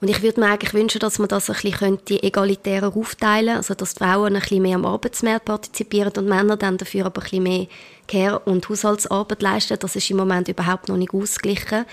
Und 0.00 0.08
ich 0.08 0.22
würde 0.22 0.40
mir 0.40 0.46
eigentlich 0.46 0.74
wünschen, 0.74 0.98
dass 0.98 1.18
man 1.18 1.28
das 1.28 1.48
ein 1.48 1.56
bisschen 1.56 1.98
egalitärer 2.08 2.94
aufteilen 2.96 3.46
könnte, 3.46 3.56
also 3.56 3.74
dass 3.74 3.94
die 3.94 4.04
Frauen 4.04 4.34
ein 4.34 4.40
bisschen 4.40 4.62
mehr 4.62 4.76
am 4.76 4.84
Arbeitsmarkt 4.84 5.44
partizipieren 5.44 6.12
und 6.16 6.28
Männer 6.28 6.56
dann 6.56 6.76
dafür 6.76 7.06
aber 7.06 7.20
ein 7.20 7.24
bisschen 7.24 7.42
mehr 7.42 7.66
Care- 8.06 8.40
und 8.40 8.68
Haushaltsarbeit 8.68 9.42
leisten. 9.42 9.78
Das 9.78 9.96
ist 9.96 10.10
im 10.10 10.16
Moment 10.16 10.48
überhaupt 10.48 10.88
noch 10.88 10.96
nicht 10.96 11.14
ausgeglichen. 11.14 11.86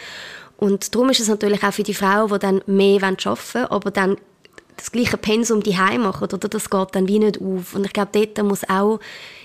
Und 0.57 0.93
darum 0.93 1.09
ist 1.09 1.19
es 1.19 1.27
natürlich 1.27 1.63
auch 1.63 1.73
für 1.73 1.83
die 1.83 1.93
Frauen, 1.93 2.31
die 2.31 2.39
dann 2.39 2.61
mehr 2.67 3.01
arbeiten 3.03 3.25
wollen, 3.25 3.65
aber 3.67 3.91
dann 3.91 4.17
das 4.77 4.91
gleiche 4.91 5.17
Pensum 5.17 5.61
die 5.61 5.75
machen, 5.75 6.23
oder 6.23 6.37
das 6.37 6.69
geht 6.69 6.87
dann 6.93 7.07
wie 7.07 7.19
nicht 7.19 7.39
auf. 7.39 7.75
Und 7.75 7.85
ich 7.85 7.93
glaube, 7.93 8.09
dort 8.13 8.45
muss 8.45 8.67
auch 8.67 8.99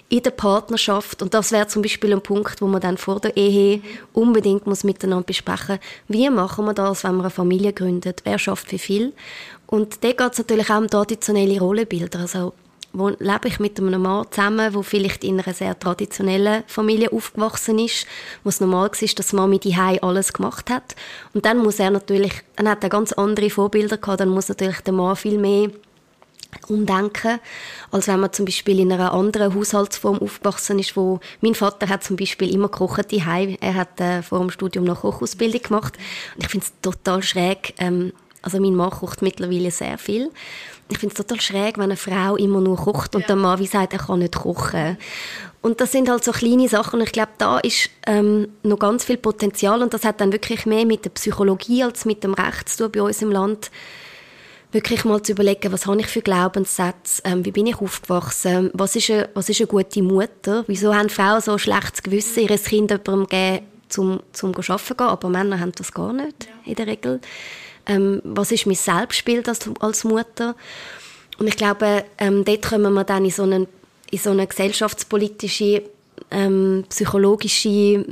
in 0.08 0.22
der 0.22 0.30
Partnerschaft. 0.30 1.22
Und 1.22 1.34
das 1.34 1.52
wäre 1.52 1.66
zum 1.66 1.82
Beispiel 1.82 2.12
ein 2.12 2.20
Punkt, 2.20 2.60
wo 2.60 2.66
man 2.66 2.80
dann 2.80 2.96
vor 2.96 3.20
der 3.20 3.36
Ehe 3.36 3.80
unbedingt 4.12 4.66
muss 4.66 4.84
miteinander 4.84 5.24
besprechen 5.24 5.78
wie 6.08 6.30
machen 6.30 6.64
wir 6.64 6.74
das, 6.74 7.04
wenn 7.04 7.16
wir 7.16 7.22
eine 7.22 7.30
Familie 7.30 7.72
gründet, 7.72 8.22
wer 8.24 8.38
schafft 8.38 8.70
wie 8.72 8.78
viel. 8.78 9.12
Und 9.66 10.04
da 10.04 10.12
geht 10.12 10.32
es 10.32 10.38
natürlich 10.38 10.70
auch 10.70 10.78
um 10.78 10.88
traditionelle 10.88 11.58
Rollenbilder. 11.58 12.20
Also 12.20 12.52
wo 12.92 13.08
lebe 13.08 13.48
ich 13.48 13.60
mit 13.60 13.78
einem 13.78 14.00
Mann 14.00 14.26
zusammen, 14.30 14.72
der 14.72 14.82
vielleicht 14.82 15.22
in 15.22 15.38
einer 15.38 15.52
sehr 15.52 15.78
traditionellen 15.78 16.64
Familie 16.66 17.12
aufgewachsen 17.12 17.78
ist, 17.78 18.06
wo 18.42 18.48
es 18.48 18.60
normal 18.60 18.90
war, 18.90 19.08
dass 19.16 19.32
Mami 19.34 19.58
die 19.58 19.76
alles 19.76 20.32
gemacht 20.32 20.70
hat. 20.70 20.96
Und 21.34 21.44
dann 21.44 21.58
muss 21.58 21.78
er 21.78 21.90
natürlich, 21.90 22.32
er 22.56 22.70
hat 22.70 22.88
ganz 22.90 23.12
andere 23.12 23.50
Vorbilder 23.50 23.98
gehabt, 23.98 24.20
dann 24.20 24.30
muss 24.30 24.48
natürlich 24.48 24.80
der 24.80 24.94
Mann 24.94 25.14
viel 25.14 25.36
mehr 25.36 25.68
umdenken, 26.68 27.38
als 27.90 28.08
wenn 28.08 28.20
man 28.20 28.32
zum 28.32 28.44
Beispiel 28.44 28.80
in 28.80 28.92
einer 28.92 29.12
anderen 29.12 29.54
Haushaltsform 29.54 30.18
aufgewachsen 30.18 30.78
ist, 30.78 30.96
wo 30.96 31.20
mein 31.40 31.54
Vater 31.54 31.88
hat 31.88 32.04
zum 32.04 32.16
Beispiel 32.16 32.52
immer 32.54 32.68
gekocht 32.68 33.12
daheim. 33.12 33.56
Er 33.60 33.74
hat 33.74 34.00
äh, 34.00 34.22
vor 34.22 34.38
dem 34.40 34.50
Studium 34.50 34.84
noch 34.84 35.02
Kochausbildung 35.02 35.62
gemacht 35.62 35.98
und 36.34 36.44
ich 36.44 36.50
finde 36.50 36.66
es 36.66 36.72
total 36.82 37.22
schräg. 37.22 37.74
Ähm, 37.78 38.12
also 38.42 38.60
mein 38.60 38.74
Mann 38.74 38.90
kocht 38.90 39.22
mittlerweile 39.22 39.70
sehr 39.70 39.98
viel 39.98 40.30
ich 40.88 40.98
finde 40.98 41.14
es 41.14 41.18
total 41.18 41.40
schräg, 41.40 41.78
wenn 41.78 41.84
eine 41.84 41.96
Frau 41.96 42.36
immer 42.36 42.60
nur 42.60 42.76
kocht 42.76 43.14
und 43.14 43.22
ja. 43.22 43.26
der 43.28 43.36
Mann 43.36 43.58
wie 43.58 43.66
sagt, 43.66 43.92
er 43.92 43.98
kann 43.98 44.20
nicht 44.20 44.36
kochen. 44.36 44.96
Und 45.62 45.80
das 45.80 45.90
sind 45.90 46.08
halt 46.08 46.22
so 46.22 46.30
kleine 46.30 46.68
Sachen. 46.68 47.00
Und 47.00 47.06
ich 47.06 47.12
glaube, 47.12 47.32
da 47.38 47.58
ist 47.58 47.90
ähm, 48.06 48.48
noch 48.62 48.78
ganz 48.78 49.04
viel 49.04 49.16
Potenzial 49.16 49.82
und 49.82 49.92
das 49.92 50.04
hat 50.04 50.20
dann 50.20 50.32
wirklich 50.32 50.64
mehr 50.64 50.86
mit 50.86 51.04
der 51.04 51.10
Psychologie 51.10 51.82
als 51.82 52.04
mit 52.04 52.22
dem 52.22 52.34
Recht 52.34 52.68
zu 52.68 52.84
tun 52.84 52.92
bei 52.92 53.02
uns 53.02 53.20
im 53.22 53.32
Land. 53.32 53.70
Wirklich 54.72 55.04
mal 55.04 55.22
zu 55.22 55.32
überlegen, 55.32 55.72
was 55.72 55.86
habe 55.86 56.00
ich 56.00 56.06
für 56.06 56.22
Glaubenssätze, 56.22 57.22
ähm, 57.24 57.44
wie 57.44 57.52
bin 57.52 57.66
ich 57.66 57.80
aufgewachsen, 57.80 58.70
was 58.74 58.96
ist, 58.96 59.10
eine, 59.10 59.28
was 59.34 59.48
ist 59.48 59.60
eine 59.60 59.68
gute 59.68 60.02
Mutter, 60.02 60.64
wieso 60.66 60.94
haben 60.94 61.08
Frauen 61.08 61.40
so 61.40 61.52
ein 61.52 61.58
schlechtes 61.58 62.02
Gewissen, 62.02 62.40
ihr 62.40 62.58
Kind 62.58 62.90
jemandem 62.90 63.26
geben, 63.26 63.66
zum, 63.88 64.20
zum 64.32 64.50
arbeiten 64.54 64.96
gehen, 64.96 65.06
aber 65.06 65.28
Männer 65.28 65.60
haben 65.60 65.72
das 65.76 65.92
gar 65.92 66.12
nicht, 66.12 66.44
ja. 66.44 66.70
in 66.70 66.74
der 66.74 66.86
Regel 66.88 67.20
ähm, 67.86 68.20
was 68.24 68.52
ist 68.52 68.66
mein 68.66 68.74
Selbstbild 68.74 69.48
als, 69.48 69.70
als 69.80 70.04
Mutter. 70.04 70.54
Und 71.38 71.46
ich 71.46 71.56
glaube, 71.56 72.04
ähm, 72.18 72.44
dort 72.44 72.68
kommen 72.68 72.92
wir 72.92 73.04
dann 73.04 73.24
in 73.24 73.30
so 73.30 73.44
eine, 73.44 73.66
in 74.10 74.18
so 74.18 74.30
eine 74.30 74.46
gesellschaftspolitische, 74.46 75.82
ähm, 76.30 76.84
psychologische 76.88 78.04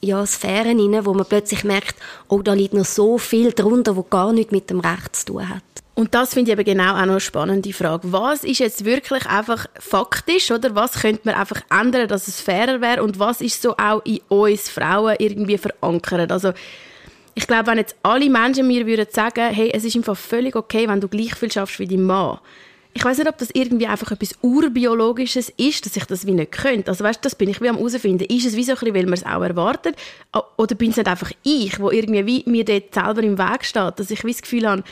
ja, 0.00 0.26
Sphären 0.26 0.80
rein, 0.80 1.06
wo 1.06 1.14
man 1.14 1.26
plötzlich 1.26 1.64
merkt, 1.64 1.96
oh, 2.28 2.42
da 2.42 2.52
liegt 2.52 2.74
noch 2.74 2.84
so 2.84 3.18
viel 3.18 3.52
drunter, 3.52 3.96
wo 3.96 4.02
gar 4.02 4.32
nichts 4.32 4.52
mit 4.52 4.68
dem 4.70 4.80
Recht 4.80 5.16
zu 5.16 5.26
tun 5.26 5.48
hat. 5.48 5.62
Und 5.94 6.12
das 6.12 6.34
finde 6.34 6.50
ich 6.50 6.58
eben 6.58 6.64
genau 6.64 6.94
auch 6.94 7.06
noch 7.06 7.12
eine 7.12 7.20
spannende 7.20 7.72
Frage. 7.72 8.12
Was 8.12 8.42
ist 8.42 8.58
jetzt 8.58 8.84
wirklich 8.84 9.26
einfach 9.26 9.66
faktisch, 9.78 10.50
oder? 10.50 10.74
Was 10.74 11.00
könnte 11.00 11.20
man 11.24 11.36
einfach 11.36 11.60
ändern, 11.70 12.08
dass 12.08 12.26
es 12.26 12.40
fairer 12.40 12.80
wäre? 12.80 13.02
Und 13.02 13.20
was 13.20 13.40
ist 13.40 13.62
so 13.62 13.76
auch 13.76 14.04
in 14.04 14.20
uns 14.28 14.68
Frauen 14.68 15.14
irgendwie 15.20 15.56
verankert? 15.56 16.32
Also, 16.32 16.52
ich 17.36 17.46
glaube, 17.46 17.68
wenn 17.68 17.78
jetzt 17.78 17.94
alle 18.02 18.28
Menschen 18.28 18.66
mir 18.66 18.86
würden 18.86 19.06
sagen, 19.10 19.52
hey, 19.52 19.70
es 19.72 19.84
ist 19.84 19.94
einfach 19.94 20.16
völlig 20.16 20.56
okay, 20.56 20.88
wenn 20.88 21.00
du 21.00 21.08
gleich 21.08 21.34
viel 21.36 21.50
schaffst 21.50 21.78
wie 21.78 21.86
dein 21.86 22.02
Mann. 22.02 22.38
Ich 22.96 23.04
weiß 23.04 23.18
nicht, 23.18 23.28
ob 23.28 23.38
das 23.38 23.50
irgendwie 23.52 23.88
einfach 23.88 24.12
etwas 24.12 24.36
urbiologisches 24.40 25.52
ist, 25.56 25.84
dass 25.84 25.96
ich 25.96 26.04
das 26.04 26.26
wie 26.26 26.32
nicht 26.32 26.52
könnte. 26.52 26.90
Also 26.90 27.02
weißt, 27.02 27.24
das 27.24 27.34
bin 27.34 27.48
ich 27.48 27.60
wie 27.60 27.68
am 27.68 27.76
herausfinden. 27.76 28.24
Ist 28.24 28.46
es 28.46 28.54
wie 28.54 28.62
so 28.62 28.72
ein 28.72 28.78
bisschen, 28.78 28.94
weil 28.94 29.04
man 29.04 29.14
es 29.14 29.26
auch 29.26 29.42
erwartet, 29.42 29.96
oder 30.56 30.74
bin 30.76 30.90
es 30.90 30.96
nicht 30.96 31.08
einfach 31.08 31.32
ich, 31.42 31.80
wo 31.80 31.90
irgendwie 31.90 32.24
wie 32.24 32.44
mir 32.48 32.64
dort 32.64 32.94
selber 32.94 33.22
im 33.24 33.36
Weg 33.36 33.64
steht, 33.64 33.98
dass 33.98 34.12
ich 34.12 34.24
wie 34.24 34.30
das 34.30 34.42
Gefühl 34.42 34.68
habe, 34.68 34.84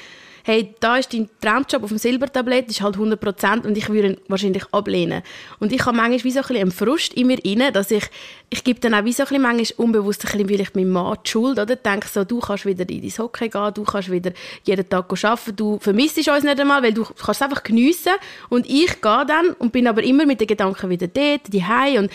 hey, 0.44 0.74
da 0.80 0.96
ist 0.96 1.12
dein 1.12 1.28
Traumjob 1.40 1.82
auf 1.82 1.88
dem 1.88 1.98
Silbertablett, 1.98 2.68
ist 2.68 2.82
halt 2.82 2.94
100 2.94 3.20
Prozent 3.20 3.66
und 3.66 3.76
ich 3.76 3.88
würde 3.88 4.08
ihn 4.08 4.16
wahrscheinlich 4.28 4.64
ablehnen. 4.72 5.22
Und 5.60 5.72
ich 5.72 5.84
habe 5.84 5.96
manchmal 5.96 6.24
wie 6.24 6.30
so 6.30 6.40
ein 6.40 6.42
bisschen 6.42 6.62
einen 6.62 6.70
Frust 6.72 7.14
in 7.14 7.28
mir 7.28 7.38
rein, 7.44 7.72
dass 7.72 7.90
ich, 7.90 8.04
ich 8.50 8.64
gebe 8.64 8.80
dann 8.80 8.94
auch 8.94 9.04
wie 9.04 9.12
so 9.12 9.22
ein 9.22 9.28
bisschen 9.28 9.42
manchmal 9.42 9.86
unbewusst 9.86 10.24
ein 10.24 10.32
bisschen 10.32 10.48
vielleicht 10.48 10.76
meinem 10.76 10.90
Mann 10.90 11.16
die 11.24 11.30
Schuld, 11.30 11.58
oder? 11.58 11.76
Denke 11.76 12.08
so, 12.08 12.24
du 12.24 12.40
kannst 12.40 12.66
wieder 12.66 12.88
in 12.88 13.02
dein 13.02 13.18
Hockey 13.18 13.48
gehen, 13.48 13.74
du 13.74 13.84
kannst 13.84 14.10
wieder 14.10 14.32
jeden 14.64 14.88
Tag 14.88 15.12
arbeiten, 15.24 15.56
du 15.56 15.78
vermisst 15.78 16.16
uns 16.16 16.44
nicht 16.44 16.60
einmal, 16.60 16.82
weil 16.82 16.92
du 16.92 17.04
kannst 17.04 17.40
es 17.40 17.42
einfach 17.42 17.62
geniessen 17.62 18.12
und 18.48 18.66
ich 18.68 19.00
gehe 19.00 19.26
dann 19.26 19.50
und 19.58 19.72
bin 19.72 19.86
aber 19.86 20.02
immer 20.02 20.26
mit 20.26 20.40
den 20.40 20.46
Gedanken 20.46 20.90
wieder 20.90 21.06
dort, 21.06 21.52
die 21.52 21.62
und 21.98 22.10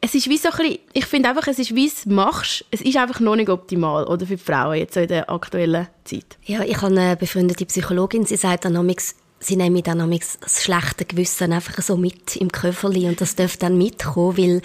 es 0.00 0.14
ist 0.14 0.28
wie 0.28 0.38
so 0.38 0.50
ein 0.50 0.56
bisschen, 0.56 0.78
ich 0.92 1.06
finde 1.06 1.28
einfach, 1.28 1.46
es 1.48 1.58
ist 1.58 1.74
wie 1.74 1.86
es 1.86 2.06
machst, 2.06 2.64
es 2.70 2.80
ist 2.80 2.96
einfach 2.96 3.20
noch 3.20 3.36
nicht 3.36 3.48
optimal, 3.48 4.04
oder 4.04 4.26
für 4.26 4.36
die 4.36 4.42
Frauen 4.42 4.78
jetzt 4.78 4.96
in 4.96 5.08
der 5.08 5.28
aktuellen 5.28 5.88
Zeit. 6.04 6.38
Ja, 6.44 6.62
ich 6.62 6.76
habe 6.76 6.86
eine 6.86 7.16
befreundete 7.16 7.66
Psychologin, 7.66 8.24
sie 8.24 8.36
sagt 8.36 8.64
dann 8.64 8.74
sie 9.40 9.56
nehmen 9.56 9.82
dann 9.82 10.10
das 10.10 10.62
schlechte 10.62 11.04
Gewissen 11.04 11.52
einfach 11.52 11.80
so 11.80 11.96
mit 11.96 12.36
im 12.36 12.50
Köfferli 12.50 13.06
und 13.06 13.20
das 13.20 13.36
dürfte 13.36 13.60
dann 13.60 13.78
mitkommen, 13.78 14.36
weil 14.36 14.62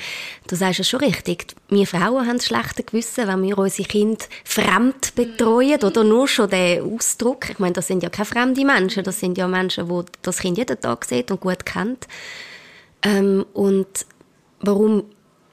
du 0.47 0.55
sagst 0.55 0.79
es 0.79 0.89
schon 0.89 1.01
richtig, 1.01 1.55
wir 1.69 1.85
Frauen 1.85 2.27
haben 2.27 2.37
das 2.37 2.47
schlechte 2.47 2.83
Gewissen, 2.83 3.27
wenn 3.27 3.43
wir 3.43 3.57
unsere 3.57 3.87
Kinder 3.87 4.25
fremd 4.43 5.13
betreuen 5.15 5.83
oder 5.83 6.03
nur 6.03 6.27
schon 6.27 6.49
den 6.49 6.91
Ausdruck, 6.91 7.51
ich 7.51 7.59
meine, 7.59 7.73
das 7.73 7.87
sind 7.87 8.01
ja 8.01 8.09
keine 8.09 8.25
fremden 8.25 8.65
Menschen, 8.65 9.03
das 9.03 9.19
sind 9.19 9.37
ja 9.37 9.47
Menschen, 9.47 9.89
die 9.89 10.05
das 10.21 10.39
Kind 10.39 10.57
jeden 10.57 10.79
Tag 10.79 11.05
sieht 11.05 11.29
und 11.29 11.41
gut 11.41 11.65
kennt. 11.65 12.07
Ähm, 13.03 13.45
und 13.53 14.05
warum 14.59 15.03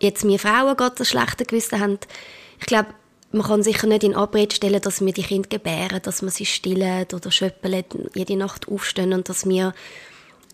jetzt 0.01 0.27
wir 0.27 0.39
Frauen 0.39 0.77
gerade 0.77 0.97
das 0.97 1.09
schlechte 1.09 1.45
Gewissen 1.45 1.81
haben, 1.81 1.99
ich 2.59 2.67
glaube, 2.67 2.89
man 3.33 3.47
kann 3.47 3.63
sicher 3.63 3.87
nicht 3.87 4.03
in 4.03 4.17
Abrede 4.17 4.55
stellen, 4.55 4.81
dass 4.81 5.05
wir 5.05 5.13
die 5.13 5.23
Kinder 5.23 5.49
gebären, 5.49 6.01
dass 6.03 6.23
wir 6.23 6.31
sie 6.31 6.47
stillen 6.47 7.07
oder 7.15 7.31
schöppeln, 7.31 7.85
jede 8.15 8.37
Nacht 8.37 8.69
aufstehen 8.69 9.13
und 9.13 9.29
dass 9.29 9.49
wir 9.49 9.73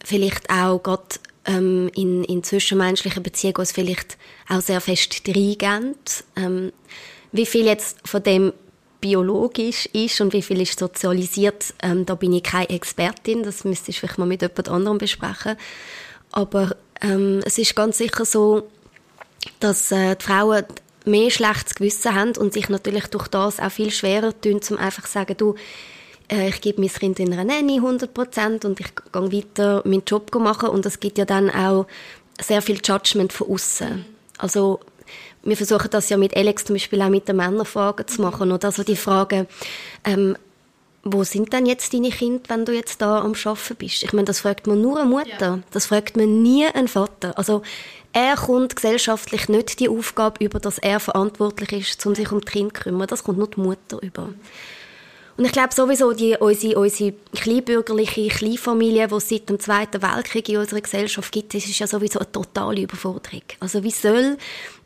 vielleicht 0.04 0.50
auch 0.50 0.82
gerade 0.82 1.02
ähm, 1.46 1.90
in, 1.94 2.22
in 2.24 2.42
zwischenmenschlichen 2.42 3.22
Beziehungen 3.22 3.56
uns 3.56 3.72
vielleicht 3.72 4.18
auch 4.48 4.60
sehr 4.60 4.80
fest 4.80 5.22
reingeben. 5.26 5.94
Ähm, 6.36 6.72
wie 7.32 7.46
viel 7.46 7.64
jetzt 7.64 8.06
von 8.06 8.22
dem 8.22 8.52
biologisch 9.00 9.86
ist 9.92 10.20
und 10.20 10.32
wie 10.32 10.42
viel 10.42 10.60
ist 10.60 10.78
sozialisiert, 10.78 11.74
ähm, 11.82 12.04
da 12.06 12.14
bin 12.14 12.32
ich 12.32 12.42
keine 12.42 12.70
Expertin, 12.70 13.42
das 13.42 13.64
müsste 13.64 13.90
ich 13.90 14.00
vielleicht 14.00 14.18
mal 14.18 14.26
mit 14.26 14.42
jemand 14.42 14.68
anderem 14.68 14.98
besprechen. 14.98 15.56
Aber 16.32 16.76
ähm, 17.00 17.40
es 17.44 17.58
ist 17.58 17.76
ganz 17.76 17.98
sicher 17.98 18.24
so, 18.24 18.68
dass 19.60 19.90
äh, 19.92 20.16
die 20.16 20.24
Frauen 20.24 20.64
mehr 21.04 21.30
schlechtes 21.30 21.74
Gewissen 21.74 22.14
haben 22.14 22.36
und 22.36 22.52
sich 22.52 22.68
natürlich 22.68 23.06
durch 23.06 23.28
das 23.28 23.60
auch 23.60 23.70
viel 23.70 23.90
schwerer 23.90 24.38
tun, 24.40 24.60
um 24.70 24.76
einfach 24.76 25.04
zu 25.04 25.12
sagen, 25.12 25.36
du, 25.36 25.54
äh, 26.30 26.48
ich 26.48 26.60
gebe 26.60 26.80
mein 26.80 26.90
Kind 26.90 27.20
in 27.20 27.32
einer 27.32 27.44
Nanny 27.44 27.80
100% 27.80 28.66
und 28.66 28.80
ich 28.80 28.88
gehe 29.12 29.32
weiter 29.32 29.82
meinen 29.84 30.02
Job 30.06 30.34
machen 30.34 30.70
und 30.70 30.84
es 30.84 31.00
gibt 31.00 31.18
ja 31.18 31.24
dann 31.24 31.50
auch 31.50 31.86
sehr 32.40 32.60
viel 32.60 32.80
Judgment 32.84 33.32
von 33.32 33.50
außen. 33.50 34.04
Also 34.38 34.80
wir 35.42 35.56
versuchen 35.56 35.88
das 35.90 36.08
ja 36.08 36.16
mit 36.16 36.36
Alex 36.36 36.64
zum 36.64 36.74
Beispiel 36.74 37.00
auch 37.00 37.08
mit 37.08 37.28
den 37.28 37.36
Männerfragen 37.36 38.06
zu 38.06 38.20
machen 38.20 38.50
oder 38.50 38.66
also 38.66 38.82
die 38.82 38.96
Frage, 38.96 39.46
ähm, 40.04 40.36
wo 41.08 41.22
sind 41.22 41.52
denn 41.52 41.66
jetzt 41.66 41.94
deine 41.94 42.10
Kinder, 42.10 42.42
wenn 42.48 42.64
du 42.64 42.72
jetzt 42.72 43.00
da 43.00 43.20
am 43.20 43.34
Arbeiten 43.34 43.76
bist? 43.78 44.02
Ich 44.02 44.12
meine, 44.12 44.24
das 44.24 44.40
fragt 44.40 44.66
man 44.66 44.80
nur 44.80 44.98
eine 44.98 45.08
Mutter, 45.08 45.28
ja. 45.40 45.58
das 45.70 45.86
fragt 45.86 46.16
man 46.16 46.42
nie 46.42 46.66
einen 46.66 46.88
Vater. 46.88 47.38
Also 47.38 47.62
er 48.12 48.34
kommt 48.34 48.74
gesellschaftlich 48.74 49.48
nicht 49.48 49.78
die 49.78 49.88
Aufgabe 49.88 50.44
über, 50.44 50.58
dass 50.58 50.78
er 50.78 50.98
verantwortlich 50.98 51.72
ist, 51.72 52.04
um 52.06 52.14
sich 52.14 52.32
um 52.32 52.40
die 52.40 52.46
Kinder 52.46 52.74
zu 52.74 52.80
kümmern. 52.82 53.06
Das 53.06 53.22
kommt 53.22 53.38
nur 53.38 53.48
die 53.48 53.60
Mutter 53.60 54.02
über. 54.02 54.30
Und 55.36 55.44
ich 55.44 55.52
glaube 55.52 55.74
sowieso, 55.74 56.12
die, 56.12 56.36
unsere, 56.38 56.80
unsere 56.80 57.12
kleinbürgerliche 57.34 58.28
Kleinfamilie, 58.28 59.06
die 59.06 59.14
es 59.14 59.28
seit 59.28 59.48
dem 59.48 59.60
Zweiten 59.60 60.00
Weltkrieg 60.00 60.48
in 60.48 60.56
unserer 60.56 60.80
Gesellschaft 60.80 61.30
gibt, 61.30 61.54
das 61.54 61.66
ist 61.66 61.78
ja 61.78 61.86
sowieso 61.86 62.18
eine 62.20 62.32
totale 62.32 62.80
Überforderung. 62.80 63.42
Also 63.60 63.84
wie 63.84 63.90
soll 63.90 64.38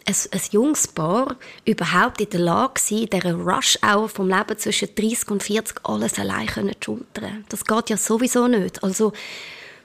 ein, 0.06 0.14
ein 0.30 0.40
junges 0.50 0.88
Paar 0.88 1.36
überhaupt 1.64 2.20
in 2.20 2.30
der 2.30 2.40
Lage 2.40 2.80
sein, 2.80 2.98
in 2.98 3.10
dieser 3.10 3.34
Rush-Hour 3.34 4.08
vom 4.08 4.28
Leben 4.28 4.58
zwischen 4.58 4.94
30 4.94 5.30
und 5.30 5.42
40 5.42 5.80
alles 5.84 6.18
allein 6.18 6.48
zu 6.48 6.74
schultern? 6.84 7.44
Das 7.48 7.64
geht 7.64 7.90
ja 7.90 7.96
sowieso 7.96 8.48
nicht. 8.48 8.82
Also 8.82 9.12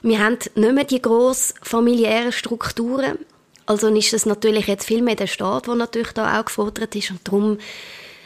wir 0.01 0.19
haben 0.19 0.37
nicht 0.55 0.73
mehr 0.73 0.83
die 0.83 1.01
grossen 1.01 1.55
familiären 1.61 2.31
Strukturen. 2.31 3.17
Also 3.65 3.87
ist 3.87 4.13
es 4.13 4.25
natürlich 4.25 4.67
jetzt 4.67 4.85
viel 4.85 5.01
mehr 5.01 5.15
der 5.15 5.27
Staat, 5.27 5.67
der 5.67 5.75
natürlich 5.75 6.11
da 6.11 6.39
auch 6.39 6.45
gefordert 6.45 6.95
ist 6.95 7.09
und 7.09 7.27
darum 7.27 7.57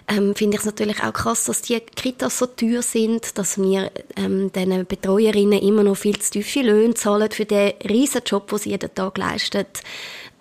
ähm, 0.10 0.36
finde 0.36 0.56
ich 0.56 0.62
es 0.62 0.66
natürlich 0.66 1.04
auch 1.04 1.14
krass, 1.14 1.46
dass 1.46 1.62
die 1.62 1.80
Kitas 1.80 2.40
so 2.40 2.48
teuer 2.48 2.82
sind, 2.82 3.38
dass 3.38 3.58
wir 3.58 3.92
ähm, 4.18 4.52
diesen 4.52 4.86
Betreuerinnen 4.86 5.60
immer 5.60 5.84
noch 5.84 5.96
viel 5.96 6.18
zu 6.20 6.32
tiefe 6.32 6.62
Löhne 6.62 6.96
zahlen 6.96 7.30
für 7.32 7.46
den 7.46 7.74
riesen 7.88 8.22
Job, 8.26 8.48
den 8.50 8.58
sie 8.58 8.70
jeden 8.72 8.94
Tag 8.94 9.18
leisten. 9.18 9.66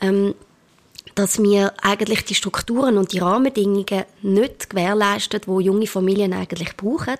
Ähm, 0.00 0.34
dass 1.18 1.42
wir 1.42 1.72
eigentlich 1.82 2.24
die 2.24 2.36
Strukturen 2.36 2.96
und 2.96 3.12
die 3.12 3.18
Rahmenbedingungen 3.18 4.04
nicht 4.22 4.70
gewährleisten, 4.70 5.40
wo 5.46 5.58
junge 5.58 5.88
Familien 5.88 6.32
eigentlich 6.32 6.76
brauchen, 6.76 7.18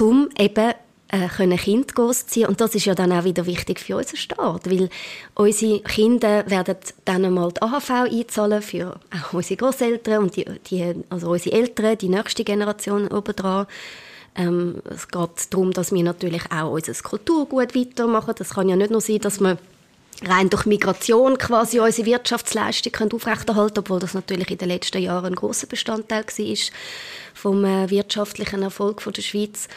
um 0.00 0.28
eben 0.38 0.74
äh, 1.08 1.28
können 1.28 1.58
Kind 1.58 1.94
großziehen 1.94 2.48
und 2.48 2.60
das 2.60 2.74
ist 2.76 2.84
ja 2.84 2.94
dann 2.94 3.12
auch 3.12 3.24
wieder 3.24 3.46
wichtig 3.46 3.80
für 3.80 3.96
unseren 3.96 4.16
Staat, 4.16 4.70
weil 4.70 4.90
unsere 5.34 5.80
Kinder 5.80 6.48
werden 6.48 6.76
dann 7.04 7.24
einmal 7.24 7.52
die 7.52 7.62
AHV 7.62 7.90
einzahlen 7.90 8.62
für 8.62 9.00
auch 9.10 9.32
unsere 9.32 9.56
Großeltern 9.56 10.22
und 10.22 10.36
die, 10.36 10.44
die, 10.70 10.94
also 11.10 11.30
unsere 11.30 11.56
Eltern, 11.56 11.98
die 11.98 12.08
nächste 12.08 12.44
Generation 12.44 13.08
obendran. 13.08 13.66
Ähm, 14.36 14.82
es 14.90 15.08
geht 15.08 15.52
darum, 15.52 15.72
dass 15.72 15.92
wir 15.92 16.02
natürlich 16.02 16.42
auch 16.52 16.72
unser 16.72 16.92
Kulturgut 16.92 17.74
weitermachen. 17.74 18.34
Das 18.36 18.50
kann 18.50 18.68
ja 18.68 18.76
nicht 18.76 18.90
nur 18.90 19.00
sein, 19.00 19.20
dass 19.20 19.40
man 19.40 19.58
rein 20.24 20.48
durch 20.48 20.66
Migration 20.66 21.36
quasi 21.36 21.78
unsere 21.78 22.06
Wirtschaftsleistung 22.06 22.92
können 22.92 23.12
aufrechterhalten 23.12 23.80
obwohl 23.80 23.98
das 23.98 24.14
natürlich 24.14 24.50
in 24.50 24.58
den 24.58 24.68
letzten 24.68 25.02
Jahren 25.02 25.26
ein 25.26 25.34
großer 25.34 25.66
Bestandteil 25.66 26.24
war 26.24 26.56
vom 27.34 27.64
äh, 27.64 27.90
wirtschaftlichen 27.90 28.62
Erfolg 28.62 29.02
der 29.12 29.22
Schweiz. 29.22 29.68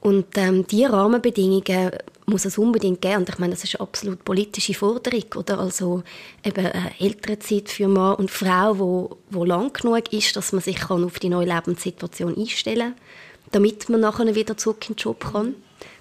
Und 0.00 0.26
ähm, 0.36 0.66
diese 0.66 0.92
Rahmenbedingungen 0.92 1.90
muss 2.26 2.44
es 2.44 2.58
unbedingt 2.58 3.00
geben. 3.00 3.16
Und 3.16 3.28
ich 3.28 3.38
meine, 3.38 3.54
das 3.54 3.64
ist 3.64 3.74
eine 3.74 3.88
absolut 3.88 4.24
politische 4.24 4.74
Forderung. 4.74 5.24
Oder? 5.34 5.58
Also 5.58 6.02
eben 6.44 6.66
eine 6.66 6.92
Elternzeit 7.00 7.68
für 7.68 7.88
Mann 7.88 8.16
und 8.16 8.30
Frau, 8.30 8.78
wo, 8.78 9.16
wo 9.30 9.44
lang 9.44 9.72
genug 9.72 10.12
ist, 10.12 10.36
dass 10.36 10.52
man 10.52 10.60
sich 10.60 10.76
kann 10.76 11.04
auf 11.04 11.18
die 11.18 11.30
neue 11.30 11.48
Lebenssituation 11.48 12.36
einstellen 12.36 12.94
kann, 12.94 13.52
damit 13.52 13.88
man 13.88 14.00
nachher 14.00 14.34
wieder 14.34 14.56
zurück 14.56 14.88
in 14.88 14.94
den 14.94 15.02
Job 15.02 15.32
kann, 15.32 15.56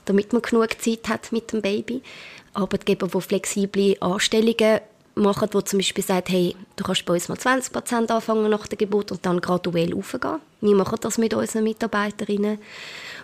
damit 0.06 0.32
man 0.32 0.44
genug 0.44 0.80
Zeit 0.80 1.08
hat 1.10 1.32
mit 1.32 1.52
dem 1.52 1.62
Baby. 1.62 2.04
Arbeitgeber, 2.58 3.08
die 3.08 3.22
flexible 3.22 3.98
Anstellungen 4.00 4.82
machen, 5.16 5.50
wo 5.52 5.62
zum 5.62 5.80
Beispiel 5.80 6.04
sagt, 6.04 6.30
hey, 6.30 6.56
du 6.76 6.84
kannst 6.84 7.06
bei 7.06 7.14
uns 7.14 7.30
mal 7.30 7.38
20 7.38 7.74
Prozent 7.74 8.12
anfangen 8.12 8.50
nach 8.50 8.68
der 8.68 8.78
Geburt 8.78 9.12
und 9.12 9.26
dann 9.26 9.42
graduell 9.42 9.94
aufgehen. 9.96 10.40
Wir 10.62 10.76
machen 10.76 10.98
das 11.02 11.18
mit 11.18 11.34
unseren 11.34 11.64
Mitarbeiterinnen. 11.64 12.60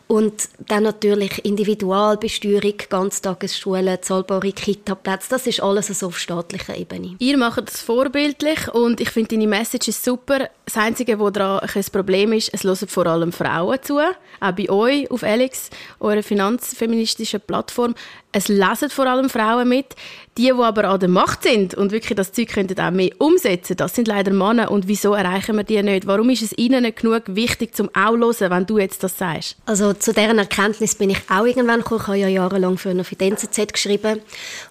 Und 0.07 0.49
dann 0.67 0.83
natürlich 0.83 1.43
Individualbesteuerung, 1.45 2.75
Ganztagesschulen, 2.89 4.01
zahlbare 4.01 4.51
Kita-Plätze, 4.51 5.29
das 5.29 5.47
ist 5.47 5.63
alles 5.63 5.87
so 5.87 6.07
auf 6.07 6.19
staatlicher 6.19 6.77
Ebene. 6.77 7.15
Ihr 7.19 7.37
macht 7.37 7.67
das 7.67 7.81
vorbildlich 7.81 8.67
und 8.73 8.99
ich 8.99 9.09
finde 9.09 9.29
deine 9.29 9.47
Message 9.47 9.87
ist 9.87 10.03
super. 10.03 10.49
Das 10.65 10.77
Einzige, 10.77 11.19
wo 11.19 11.29
daran 11.29 11.67
ein 11.73 11.85
Problem 11.91 12.33
ist, 12.33 12.53
es 12.53 12.63
hören 12.63 12.87
vor 12.87 13.07
allem 13.07 13.31
Frauen 13.31 13.79
zu, 13.81 13.99
auch 13.99 14.51
bei 14.51 14.69
euch 14.69 15.09
auf 15.09 15.23
Alex, 15.23 15.69
eurer 15.99 16.23
finanzfeministischen 16.23 17.41
Plattform. 17.41 17.95
Es 18.31 18.47
lesen 18.47 18.89
vor 18.89 19.05
allem 19.05 19.29
Frauen 19.29 19.69
mit. 19.69 19.95
Die, 20.37 20.45
die 20.45 20.51
aber 20.51 20.85
an 20.85 20.99
der 20.99 21.09
Macht 21.09 21.43
sind 21.43 21.75
und 21.75 21.91
wirklich 21.91 22.15
das 22.15 22.31
Zeug 22.31 22.47
könnten 22.47 22.79
auch 22.79 22.89
mehr 22.89 23.11
umsetzen, 23.19 23.77
das 23.77 23.93
sind 23.93 24.07
leider 24.07 24.33
Männer. 24.33 24.71
Und 24.71 24.87
wieso 24.87 25.13
erreichen 25.13 25.55
wir 25.55 25.63
die 25.63 25.83
nicht? 25.83 26.07
Warum 26.07 26.31
ist 26.31 26.41
es 26.41 26.57
ihnen 26.57 26.81
nicht 26.81 27.01
genug 27.01 27.21
wichtig 27.27 27.75
zum 27.75 27.89
auch 27.93 28.17
hören, 28.17 28.49
wenn 28.49 28.65
du 28.65 28.79
jetzt 28.79 29.03
das 29.03 29.19
sagst? 29.19 29.57
Also 29.67 29.92
zu 29.99 30.13
deren 30.13 30.37
Erkenntnis 30.37 30.95
bin 30.95 31.09
ich 31.09 31.19
auch 31.29 31.45
irgendwann 31.45 31.81
gekommen. 31.81 32.01
Ich 32.01 32.07
habe 32.07 32.17
ja 32.19 32.27
jahrelang 32.27 32.77
für 32.77 32.89
eine 32.89 33.03
NZZ 33.03 33.73
geschrieben 33.73 34.21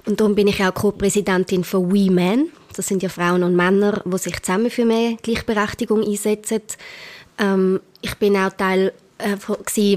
und 0.07 0.21
darum 0.21 0.35
bin 0.35 0.49
ich 0.49 0.63
auch 0.63 0.75
Co-Präsidentin 0.75 1.65
von 1.65 1.93
We 1.93 2.11
Men. 2.11 2.51
Das 2.75 2.87
sind 2.87 3.03
ja 3.03 3.09
Frauen 3.09 3.43
und 3.43 3.55
Männer, 3.55 4.03
die 4.05 4.19
sich 4.19 4.41
zusammen 4.43 4.71
für 4.71 4.85
mehr 4.85 5.17
Gleichberechtigung 5.23 6.03
einsetzen. 6.03 6.63
Ähm, 7.39 7.81
ich 8.01 8.15
bin 8.17 8.37
auch 8.37 8.53
Teil 8.53 8.93
äh, 9.19 9.97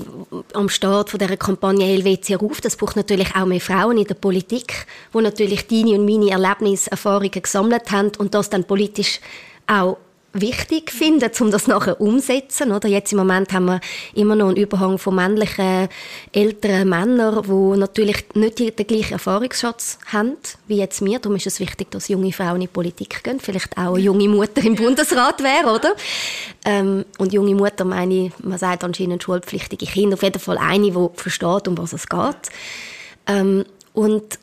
am 0.54 0.70
Start 0.70 1.10
von 1.10 1.20
dieser 1.20 1.38
Kampagne 1.38 1.86
Helvetia 1.86 2.38
Ruf. 2.38 2.62
Das 2.62 2.76
braucht 2.76 2.96
natürlich 2.96 3.36
auch 3.36 3.46
mehr 3.46 3.62
Frauen 3.62 3.98
in 3.98 4.06
der 4.06 4.16
Politik, 4.16 4.86
wo 5.12 5.22
natürlich 5.22 5.68
deine 5.68 5.98
und 6.00 6.06
meine 6.06 6.32
Erlebnisse, 6.32 6.92
Erfahrungen 6.92 7.32
gesammelt 7.32 7.92
haben 7.92 8.12
und 8.18 8.34
das 8.34 8.50
dann 8.50 8.66
politisch 8.66 9.20
auch 9.68 9.98
wichtig 10.42 10.92
finden, 10.92 11.32
um 11.40 11.52
das 11.52 11.68
nachher 11.68 12.00
umzusetzen. 12.00 12.72
Oder 12.72 12.88
jetzt 12.88 13.12
im 13.12 13.20
Moment 13.20 13.52
haben 13.54 13.66
wir 13.66 13.80
immer 14.14 14.36
noch 14.36 14.48
einen 14.48 14.58
Überhang 14.58 14.98
von 14.98 15.16
männlichen 15.16 15.88
älteren 16.32 16.90
Männern, 16.90 17.44
die 17.44 17.80
natürlich 17.80 18.26
nicht 18.34 18.60
den 18.60 18.88
gleichen 18.88 19.14
Erfahrungsschatz 19.14 20.00
haben 20.12 20.38
wie 20.68 20.78
jetzt 20.78 21.04
wir. 21.04 21.20
Darum 21.20 21.38
ist 21.38 21.48
es 21.48 21.60
wichtig, 21.60 21.92
dass 21.92 22.08
junge 22.08 22.32
Frauen 22.32 22.56
in 22.56 22.62
die 22.62 22.68
Politik 22.68 23.24
gehen. 23.24 23.40
Vielleicht 23.40 23.78
auch 23.78 23.96
eine 23.96 24.00
junge 24.00 24.28
Mutter 24.28 24.64
im 24.64 24.76
Bundesrat 24.76 25.42
wäre, 25.42 25.74
oder? 25.74 25.96
Ähm, 26.66 27.06
und 27.18 27.34
junge 27.34 27.56
Mutter 27.56 27.86
meine 27.86 28.26
ich, 28.26 28.32
man 28.44 28.58
sagt 28.58 28.84
anscheinend 28.84 29.24
schulpflichtige 29.24 29.86
Kinder. 29.86 30.16
Auf 30.16 30.24
jeden 30.24 30.40
Fall 30.40 30.58
eine, 30.58 30.92
die 30.92 31.10
versteht, 31.16 31.68
um 31.68 31.78
was 31.78 31.94
es 31.94 32.08
geht. 32.08 32.50
Ähm, 33.28 33.66
und 33.94 34.40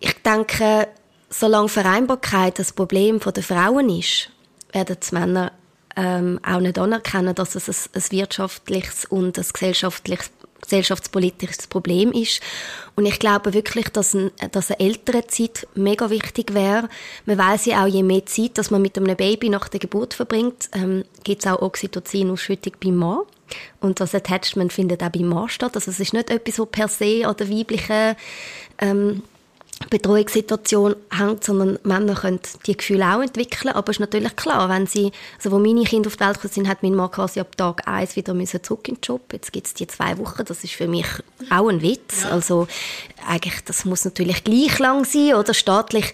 ich 0.00 0.14
denke, 0.22 0.88
solange 1.28 1.68
Vereinbarkeit 1.68 2.58
das 2.58 2.72
Problem 2.72 3.20
der 3.20 3.42
Frauen 3.42 3.88
ist, 3.88 4.30
werden 4.72 4.96
die 5.00 5.14
Männer 5.14 5.52
ähm, 5.96 6.40
auch 6.44 6.60
nicht 6.60 6.78
anerkennen, 6.78 7.34
dass 7.34 7.54
es 7.54 7.68
ein, 7.68 7.90
ein 7.94 8.10
wirtschaftliches 8.10 9.04
und 9.06 9.38
ein 9.38 9.46
gesellschaftliches 9.52 10.30
gesellschaftspolitisches 10.60 11.66
Problem 11.66 12.12
ist. 12.12 12.40
Und 12.94 13.06
ich 13.06 13.18
glaube 13.18 13.54
wirklich, 13.54 13.88
dass, 13.88 14.14
ein, 14.14 14.30
dass 14.52 14.70
eine 14.70 14.80
ältere 14.80 15.26
Zeit 15.26 15.66
mega 15.74 16.10
wichtig 16.10 16.54
wäre. 16.54 16.88
Man 17.26 17.38
weiß 17.38 17.66
ja 17.66 17.82
auch, 17.82 17.88
je 17.88 18.02
mehr 18.02 18.26
Zeit, 18.26 18.58
dass 18.58 18.70
man 18.70 18.82
mit 18.82 18.96
einem 18.96 19.16
Baby 19.16 19.48
nach 19.48 19.68
der 19.68 19.80
Geburt 19.80 20.14
verbringt, 20.14 20.68
ähm, 20.72 21.04
gibt 21.24 21.44
es 21.44 21.50
auch 21.50 21.62
Oxytocin-Ausschüttung 21.62 22.74
beim 22.82 22.96
Mann. 22.96 23.20
Und 23.80 24.00
das 24.00 24.14
Attachment 24.14 24.72
findet 24.72 25.02
auch 25.02 25.10
beim 25.10 25.28
Mann 25.28 25.48
statt. 25.48 25.74
Also 25.74 25.90
es 25.90 25.98
ist 25.98 26.12
nicht 26.12 26.30
etwas, 26.30 26.58
was 26.58 26.68
per 26.70 26.88
se 26.88 27.26
an 27.26 27.36
der 27.36 27.50
weiblichen 27.50 28.16
ähm, 28.78 29.22
Bedrohungssituation 29.88 30.94
hängt, 31.10 31.42
sondern 31.42 31.78
Männer 31.82 32.14
können 32.14 32.40
die 32.66 32.76
Gefühle 32.76 33.06
auch 33.06 33.22
entwickeln. 33.22 33.74
Aber 33.74 33.90
es 33.90 33.96
ist 33.96 34.00
natürlich 34.00 34.36
klar, 34.36 34.68
wenn 34.68 34.86
sie, 34.86 35.10
also 35.38 35.50
wo 35.50 35.58
meine 35.58 35.84
Kinder 35.84 36.08
auf 36.08 36.16
die 36.16 36.24
Welt 36.24 36.34
gekommen 36.34 36.52
sind, 36.52 36.68
hat 36.68 36.82
mein 36.82 36.94
Mann 36.94 37.10
quasi 37.10 37.40
ab 37.40 37.56
Tag 37.56 37.88
eins 37.88 38.14
wieder 38.14 38.34
müssen 38.34 38.62
zurück 38.62 38.86
in 38.88 38.96
den 38.96 39.00
Job. 39.02 39.32
Jetzt 39.32 39.52
gibt 39.52 39.66
es 39.66 39.74
die 39.74 39.86
zwei 39.86 40.18
Wochen. 40.18 40.44
Das 40.44 40.62
ist 40.62 40.74
für 40.74 40.86
mich 40.86 41.06
auch 41.48 41.68
ein 41.68 41.82
Witz. 41.82 42.22
Ja. 42.22 42.30
Also 42.30 42.68
eigentlich, 43.26 43.64
das 43.64 43.84
muss 43.84 44.04
natürlich 44.04 44.44
gleich 44.44 44.78
lang 44.78 45.04
sein 45.04 45.34
oder 45.34 45.54
staatlich 45.54 46.12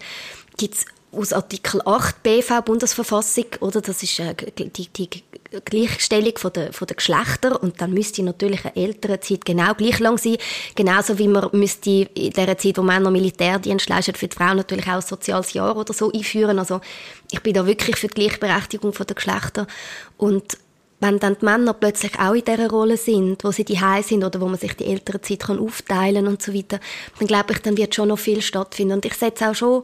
gibt 0.57 0.75
es 0.75 0.85
aus 1.11 1.33
Artikel 1.33 1.81
8 1.85 2.21
BV 2.23 2.61
Bundesverfassung, 2.61 3.45
oder 3.61 3.81
das 3.81 4.03
ist 4.03 4.19
äh, 4.19 4.35
die, 4.57 4.87
die 4.87 5.23
Gleichstellung 5.65 6.37
von 6.37 6.53
der, 6.53 6.73
von 6.73 6.87
der 6.87 6.95
Geschlechter 6.95 7.61
und 7.61 7.81
dann 7.81 7.93
müsste 7.93 8.23
natürlich 8.23 8.65
eine 8.65 8.75
ältere 8.75 9.19
Zeit 9.19 9.45
genau 9.45 9.73
gleich 9.73 9.99
lang 9.99 10.17
sein, 10.17 10.37
genauso 10.75 11.17
wie 11.17 11.27
man 11.27 11.49
müsste 11.53 12.07
in 12.13 12.31
der 12.31 12.57
Zeit, 12.57 12.77
wo 12.77 12.81
Männer 12.81 13.11
Militärdienst 13.11 13.89
leisten, 13.89 14.15
für 14.15 14.27
die 14.27 14.35
Frauen 14.35 14.57
natürlich 14.57 14.87
auch 14.87 14.95
ein 14.95 15.01
soziales 15.01 15.53
Jahr 15.53 15.75
oder 15.75 15.93
so 15.93 16.11
einführen. 16.11 16.59
Also 16.59 16.81
ich 17.31 17.41
bin 17.41 17.53
da 17.53 17.65
wirklich 17.65 17.95
für 17.95 18.07
die 18.07 18.15
Gleichberechtigung 18.15 18.93
von 18.93 19.07
der 19.07 19.15
Geschlechter 19.15 19.67
und 20.17 20.57
wenn 20.99 21.19
dann 21.19 21.37
die 21.39 21.45
Männer 21.45 21.73
plötzlich 21.73 22.17
auch 22.19 22.33
in 22.33 22.43
dieser 22.43 22.69
Rolle 22.69 22.97
sind, 22.97 23.43
wo 23.43 23.51
sie 23.51 23.63
die 23.63 23.79
sind 24.01 24.23
oder 24.23 24.41
wo 24.41 24.47
man 24.47 24.57
sich 24.57 24.73
die 24.73 24.85
ältere 24.85 25.21
Zeit 25.21 25.41
kann 25.41 25.59
aufteilen 25.59 26.27
und 26.27 26.41
so 26.41 26.53
weiter, 26.53 26.79
dann 27.19 27.27
glaube 27.27 27.53
ich, 27.53 27.59
dann 27.59 27.77
wird 27.77 27.93
schon 27.93 28.07
noch 28.07 28.17
viel 28.17 28.41
stattfinden. 28.41 28.93
Und 28.93 29.05
ich 29.05 29.13
setze 29.13 29.49
auch 29.49 29.55
schon 29.55 29.83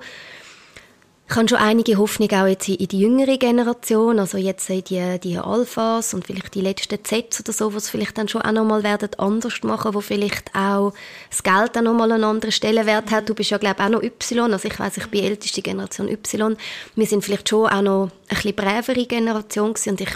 ich 1.29 1.35
habe 1.35 1.47
schon 1.47 1.57
einige 1.57 1.97
Hoffnung 1.97 2.29
auch 2.31 2.45
jetzt 2.45 2.67
in 2.67 2.87
die 2.87 2.99
jüngere 2.99 3.37
Generation, 3.37 4.19
also 4.19 4.37
jetzt 4.37 4.67
die, 4.69 5.19
die 5.19 5.37
Alphas 5.37 6.13
und 6.13 6.27
vielleicht 6.27 6.53
die 6.53 6.61
letzten 6.61 7.03
Zs 7.03 7.39
oder 7.39 7.53
so, 7.53 7.73
was 7.73 7.89
vielleicht 7.89 8.17
dann 8.17 8.27
schon 8.27 8.41
auch 8.41 8.51
nochmal 8.51 8.83
werden 8.83 9.09
anders 9.17 9.63
machen, 9.63 9.93
wo 9.93 10.01
vielleicht 10.01 10.53
auch 10.53 10.93
das 11.29 11.41
Geld 11.41 11.75
dann 11.75 11.85
nochmal 11.85 12.11
einen 12.11 12.25
anderen 12.25 12.51
Stellenwert 12.51 13.09
hat. 13.09 13.29
Du 13.29 13.33
bist 13.33 13.51
ja 13.51 13.57
glaube 13.57 13.77
ich 13.79 13.85
auch 13.85 13.89
noch 13.89 14.03
Y, 14.03 14.51
also 14.51 14.67
ich 14.67 14.77
weiß, 14.77 14.97
ich 14.97 15.07
bin 15.07 15.23
älteste 15.23 15.61
Generation 15.61 16.09
Y. 16.09 16.57
Wir 16.95 17.07
sind 17.07 17.23
vielleicht 17.23 17.49
schon 17.49 17.67
auch 17.67 17.81
noch 17.81 18.03
ein 18.03 18.35
bisschen 18.35 18.55
brävere 18.55 19.05
Generation 19.05 19.73
gewesen 19.73 19.91
und 19.91 20.01
ich 20.01 20.09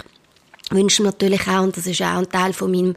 wünsche 0.70 1.02
mir 1.02 1.08
natürlich 1.08 1.46
auch, 1.48 1.62
und 1.62 1.76
das 1.76 1.86
ist 1.86 2.00
auch 2.02 2.18
ein 2.18 2.28
Teil 2.28 2.52
von 2.52 2.70
meinem 2.70 2.94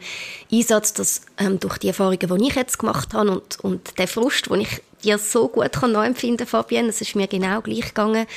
Einsatz, 0.51 0.93
dass 0.93 1.21
ähm, 1.37 1.59
durch 1.59 1.77
die 1.77 1.87
Erfahrungen, 1.87 2.19
die 2.19 2.47
ich 2.47 2.55
jetzt 2.55 2.79
gemacht 2.79 3.13
habe 3.13 3.31
und, 3.31 3.59
und 3.61 3.97
den 3.97 4.07
Frust, 4.07 4.49
den 4.49 4.61
ich 4.61 4.81
dir 5.03 5.17
so 5.17 5.47
gut 5.47 5.71
kann 5.73 5.93
nachempfinden 5.93 6.47
Fabienne, 6.47 6.89
es 6.89 7.01
ist 7.01 7.15
mir 7.15 7.27
genau 7.27 7.61
gleich 7.61 7.87
gegangen, 7.87 8.27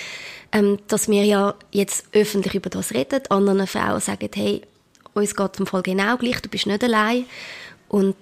ähm, 0.53 0.79
dass 0.89 1.09
wir 1.09 1.25
ja 1.25 1.55
jetzt 1.73 2.07
öffentlich 2.13 2.55
über 2.55 2.71
das 2.71 2.93
reden, 2.93 3.21
anderen 3.29 3.67
Frauen 3.67 4.01
sagen, 4.01 4.31
hey, 4.35 4.63
uns 5.15 5.37
geht 5.37 5.59
im 5.59 5.67
Fall 5.67 5.83
genau 5.83 6.17
gleich, 6.17 6.41
du 6.41 6.49
bist 6.49 6.67
nicht 6.67 6.83
allein 6.83 7.27
und 7.89 8.17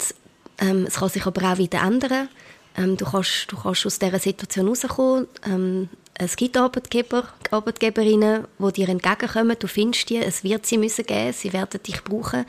ähm, 0.59 0.87
es 0.87 0.95
kann 0.97 1.09
sich 1.09 1.27
aber 1.27 1.53
auch 1.53 1.59
wieder 1.59 1.83
ändern. 1.83 2.29
Ähm, 2.77 2.97
du, 2.97 3.05
kannst, 3.05 3.51
du 3.51 3.57
kannst 3.57 3.85
aus 3.87 3.99
dieser 3.99 4.19
Situation 4.19 4.69
rauskommen. 4.69 5.27
Ähm, 5.45 5.89
es 6.15 6.37
gibt 6.37 6.57
Arbeitgeber, 6.57 7.25
Arbeitgeberinnen, 7.51 8.47
die 8.59 8.73
dir 8.73 8.89
entgegenkommen. 8.89 9.57
Du 9.59 9.67
findest 9.67 10.11
die, 10.11 10.19
es 10.19 10.45
wird 10.45 10.67
sie 10.67 10.79
müssen 10.79 11.07
geben, 11.07 11.33
sie 11.33 11.53
werden 11.53 11.83
dich 11.83 12.05
brauchen. 12.05 12.45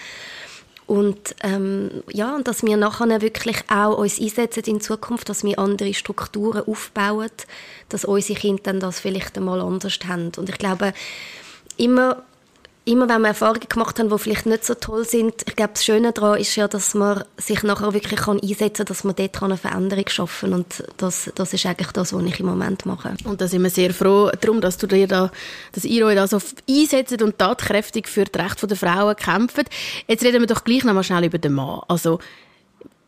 Und 0.85 1.35
ähm, 1.41 2.03
ja, 2.11 2.35
und 2.35 2.47
dass 2.47 2.61
wir 2.61 2.75
nachher 2.75 3.21
wirklich 3.21 3.63
auch 3.69 3.97
uns 3.97 4.19
einsetzen 4.19 4.63
in 4.65 4.81
Zukunft, 4.81 5.29
dass 5.29 5.43
wir 5.43 5.57
andere 5.57 5.93
Strukturen 5.93 6.67
aufbauen, 6.67 7.29
dass 7.87 8.03
unsere 8.03 8.39
Kinder 8.39 8.63
dann 8.63 8.79
das 8.81 8.99
vielleicht 8.99 9.37
einmal 9.37 9.61
anders 9.61 9.97
haben. 10.05 10.31
Und 10.35 10.49
ich 10.49 10.57
glaube, 10.57 10.93
immer 11.77 12.23
immer 12.85 13.07
wenn 13.07 13.21
wir 13.21 13.29
Erfahrungen 13.29 13.67
gemacht 13.69 13.99
haben, 13.99 14.09
die 14.09 14.17
vielleicht 14.17 14.45
nicht 14.45 14.65
so 14.65 14.73
toll 14.73 15.05
sind, 15.05 15.33
ich 15.47 15.55
glaube, 15.55 15.73
das 15.73 15.85
Schöne 15.85 16.11
daran 16.11 16.39
ist 16.39 16.55
ja, 16.55 16.67
dass 16.67 16.93
man 16.93 17.23
sich 17.37 17.63
nachher 17.63 17.93
wirklich 17.93 18.27
einsetzen 18.27 18.73
kann, 18.73 18.85
dass 18.87 19.03
man 19.03 19.15
dort 19.15 19.41
eine 19.41 19.57
Veränderung 19.57 20.09
schaffen 20.09 20.49
kann. 20.49 20.59
Und 20.59 20.83
das, 20.97 21.31
das 21.35 21.53
ist 21.53 21.65
eigentlich 21.65 21.91
das, 21.91 22.13
was 22.13 22.23
ich 22.23 22.39
im 22.39 22.45
Moment 22.45 22.85
mache. 22.85 23.15
Und 23.23 23.39
da 23.39 23.47
sind 23.47 23.63
wir 23.63 23.69
sehr 23.69 23.93
froh 23.93 24.31
darum, 24.39 24.59
dass 24.59 24.77
du 24.77 24.87
dir 24.87 25.07
da, 25.07 25.31
dass 25.71 25.85
ihr 25.85 26.05
euch 26.05 26.15
da 26.15 26.27
so 26.27 26.41
einsetzt 26.69 27.21
und 27.21 27.37
tatkräftig 27.37 28.07
für 28.07 28.25
die 28.25 28.37
Rechte 28.37 28.67
der 28.67 28.77
Frauen 28.77 29.15
kämpft. 29.15 29.69
Jetzt 30.07 30.23
reden 30.23 30.41
wir 30.41 30.47
doch 30.47 30.63
gleich 30.63 30.83
noch 30.83 30.93
mal 30.93 31.03
schnell 31.03 31.25
über 31.25 31.37
den 31.37 31.53
Mann. 31.53 31.81
Also, 31.87 32.19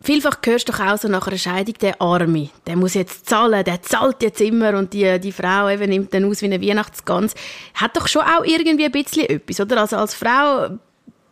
Vielfach 0.06 0.38
hörst 0.46 0.70
du 0.70 0.72
doch 0.72 0.82
auch 0.82 0.98
so 1.00 1.08
nach 1.08 1.26
einer 1.26 1.40
Scheidung, 1.40 1.74
der 1.82 2.00
Arme, 2.00 2.52
der 2.68 2.76
muss 2.76 2.94
jetzt 2.94 3.28
zahlen, 3.28 3.64
der 3.64 3.82
zahlt 3.82 4.22
jetzt 4.22 4.40
immer 4.40 4.78
und 4.78 4.94
die, 4.94 5.20
die 5.20 5.32
Frau 5.32 5.68
eben 5.68 5.90
nimmt 5.90 6.14
dann 6.14 6.26
aus 6.26 6.44
wie 6.44 6.46
eine 6.46 6.62
Weihnachtsgans. 6.62 7.34
Hat 7.74 7.98
doch 7.98 8.08
schon 8.08 8.22
auch 8.22 8.44
irgendwie 8.44 8.86
ein 8.86 8.92
bisschen 8.92 9.28
etwas, 9.28 9.60
oder? 9.60 9.82
Also 9.82 9.98
als 9.98 10.14
Frau 10.14 10.78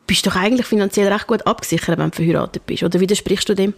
bist 0.07 0.25
du 0.25 0.31
doch 0.31 0.37
eigentlich 0.37 0.65
finanziell 0.65 1.13
recht 1.13 1.27
gut 1.27 1.45
abgesichert, 1.45 1.99
wenn 1.99 2.09
du 2.09 2.15
verheiratet 2.15 2.65
bist. 2.65 2.81
Oder 2.81 2.99
widersprichst 2.99 3.47
du 3.47 3.53
dem? 3.53 3.75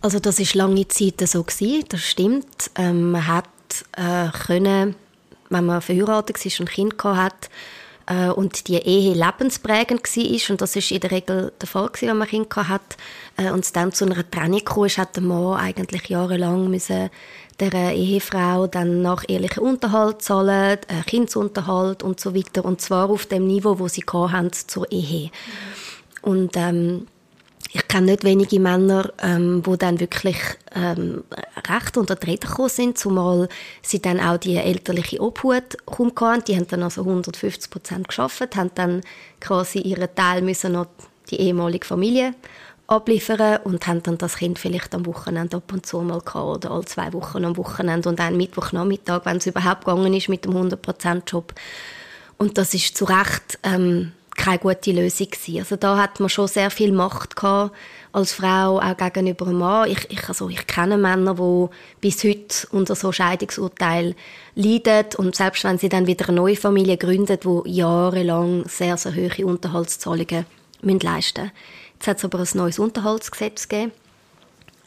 Also 0.00 0.20
das 0.20 0.38
ist 0.40 0.54
lange 0.54 0.88
Zeit 0.88 1.20
so 1.28 1.42
gewesen, 1.42 1.84
das 1.90 2.00
stimmt. 2.00 2.70
Ähm, 2.76 3.10
man 3.10 3.26
hat 3.26 3.44
äh, 3.92 4.30
können, 4.46 4.94
wenn 5.50 5.66
man 5.66 5.82
verheiratet 5.82 6.42
ist 6.46 6.60
und 6.60 6.70
ein 6.70 6.72
Kind 6.72 7.04
hat 7.04 7.50
äh, 8.06 8.28
und 8.28 8.68
die 8.68 8.76
Ehe 8.76 9.14
lebensprägend 9.14 10.04
war, 10.04 10.50
und 10.50 10.60
das 10.60 10.76
ist 10.76 10.90
in 10.90 11.00
der 11.00 11.10
Regel 11.10 11.52
der 11.60 11.68
Fall 11.68 11.88
gewesen, 11.88 12.08
wenn 12.08 12.18
man 12.18 12.28
ein 12.28 12.48
Kind 12.48 12.56
hat, 12.56 12.96
äh, 13.36 13.50
und 13.50 13.64
es 13.64 13.72
dann 13.72 13.92
zu 13.92 14.04
einer 14.04 14.28
Trennung 14.30 14.64
kam, 14.64 14.88
hat 14.88 15.16
der 15.16 15.22
Mann 15.22 15.58
eigentlich 15.58 16.08
jahrelang 16.08 16.68
müssen 16.70 17.10
der 17.60 17.92
Ehefrau 17.94 18.66
dann 18.66 19.02
nach 19.02 19.24
ehrlichen 19.28 19.62
Unterhalt 19.62 20.22
zahlen, 20.22 20.78
äh, 20.88 21.02
Kindsunterhalt 21.06 22.02
und 22.02 22.20
so 22.20 22.34
weiter, 22.34 22.64
und 22.64 22.80
zwar 22.80 23.10
auf 23.10 23.26
dem 23.26 23.46
Niveau, 23.46 23.78
wo 23.78 23.88
sie 23.88 24.02
hatten 24.02 24.52
zur 24.52 24.90
Ehe. 24.90 25.30
Und 26.22 26.56
ähm, 26.56 27.06
ich 27.74 27.88
kenne 27.88 28.06
nicht 28.06 28.22
wenige 28.22 28.60
Männer, 28.60 29.12
ähm, 29.20 29.62
wo 29.64 29.74
dann 29.74 29.98
wirklich 29.98 30.36
ähm, 30.76 31.24
recht 31.68 31.96
unter 31.96 32.14
die 32.14 32.30
Räder 32.30 32.48
gekommen 32.48 32.68
sind, 32.68 32.96
zumal 32.96 33.48
sie 33.82 34.00
dann 34.00 34.20
auch 34.20 34.36
die 34.36 34.56
elterliche 34.56 35.20
Obhut 35.20 35.76
kaum 35.84 36.12
hatten. 36.20 36.44
Die 36.44 36.54
haben 36.54 36.68
dann 36.68 36.84
also 36.84 37.00
150 37.00 37.68
Prozent 37.68 38.06
geschafft, 38.06 38.54
haben 38.54 38.70
dann 38.76 39.00
quasi 39.40 39.80
ihren 39.80 40.08
Teil 40.14 40.42
müssen 40.42 40.72
noch 40.72 40.86
die 41.30 41.40
ehemalige 41.40 41.84
Familie 41.84 42.34
abliefern 42.86 43.58
und 43.64 43.84
haben 43.88 44.04
dann 44.04 44.18
das 44.18 44.36
Kind 44.36 44.60
vielleicht 44.60 44.94
am 44.94 45.04
Wochenende 45.06 45.56
ab 45.56 45.72
und 45.72 45.84
zu 45.84 46.00
mal 46.00 46.20
gehabt 46.20 46.36
oder 46.36 46.70
alle 46.70 46.84
zwei 46.84 47.12
Wochen 47.12 47.44
am 47.44 47.56
Wochenende 47.56 48.08
und 48.08 48.20
einen 48.20 48.36
Mittwochnachmittag, 48.36 49.22
wenn 49.24 49.38
es 49.38 49.46
überhaupt 49.46 49.84
gegangen 49.84 50.14
ist 50.14 50.28
mit 50.28 50.44
dem 50.44 50.52
100%-Job. 50.52 51.52
Und 52.38 52.56
das 52.56 52.72
ist 52.74 52.96
zu 52.96 53.06
Recht 53.06 53.58
ähm, 53.64 54.12
keine 54.36 54.58
gute 54.58 54.92
Lösung 54.92 55.28
gewesen. 55.30 55.58
Also 55.58 55.76
da 55.76 55.96
hat 55.96 56.20
man 56.20 56.28
schon 56.28 56.48
sehr 56.48 56.70
viel 56.70 56.92
Macht 56.92 57.36
gehabt 57.36 57.74
als 58.12 58.32
Frau 58.32 58.80
auch 58.80 58.96
gegenüber 58.96 59.46
einem 59.46 59.58
Mann. 59.58 59.90
Ich, 59.90 60.10
ich, 60.10 60.28
also 60.28 60.48
ich 60.48 60.66
kenne 60.66 60.96
Männer, 60.96 61.34
die 61.34 61.68
bis 62.00 62.22
heute 62.24 62.66
unter 62.70 62.94
so 62.94 63.12
Scheidungsurteil 63.12 64.14
leiden 64.54 65.06
und 65.16 65.34
selbst 65.34 65.64
wenn 65.64 65.78
sie 65.78 65.88
dann 65.88 66.06
wieder 66.06 66.28
eine 66.28 66.36
neue 66.36 66.56
Familie 66.56 66.96
gründen, 66.96 67.38
wo 67.42 67.64
jahrelang 67.66 68.68
sehr 68.68 68.96
sehr 68.96 69.14
hohe 69.14 69.46
Unterhaltszahlungen 69.46 70.46
müssen 70.82 71.00
leisten. 71.00 71.50
Jetzt 71.94 72.06
hat 72.06 72.18
es 72.18 72.24
aber 72.24 72.40
ein 72.40 72.48
neues 72.54 72.78
Unterhaltsgesetz 72.78 73.68
gegeben. 73.68 73.92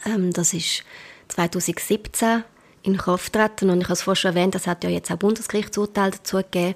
Ähm, 0.06 0.32
das 0.32 0.54
ist 0.54 0.84
2017 1.28 2.44
in 2.82 2.96
Kraft 2.96 3.32
getreten 3.32 3.70
und 3.70 3.80
ich 3.80 3.86
habe 3.86 3.94
es 3.94 4.02
vorhin 4.02 4.20
schon 4.20 4.36
erwähnt, 4.36 4.54
das 4.54 4.66
hat 4.66 4.84
ja 4.84 4.90
jetzt 4.90 5.10
auch 5.10 5.16
Bundesgerichtsurteil 5.16 6.12
dazu 6.12 6.38
gegeben. 6.38 6.74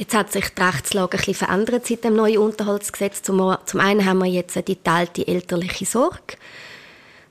Jetzt 0.00 0.14
hat 0.14 0.32
sich 0.32 0.48
die 0.48 0.62
Rechtslage 0.62 1.18
ein 1.18 1.18
bisschen 1.18 1.34
verändert 1.34 1.86
seit 1.86 2.04
dem 2.04 2.16
neuen 2.16 2.38
Unterhaltsgesetz. 2.38 3.20
Zum, 3.20 3.38
einen 3.74 4.06
haben 4.06 4.20
wir 4.20 4.30
jetzt 4.30 4.56
die 4.56 4.62
geteilte 4.64 5.28
elterliche 5.28 5.84
Sorge. 5.84 6.38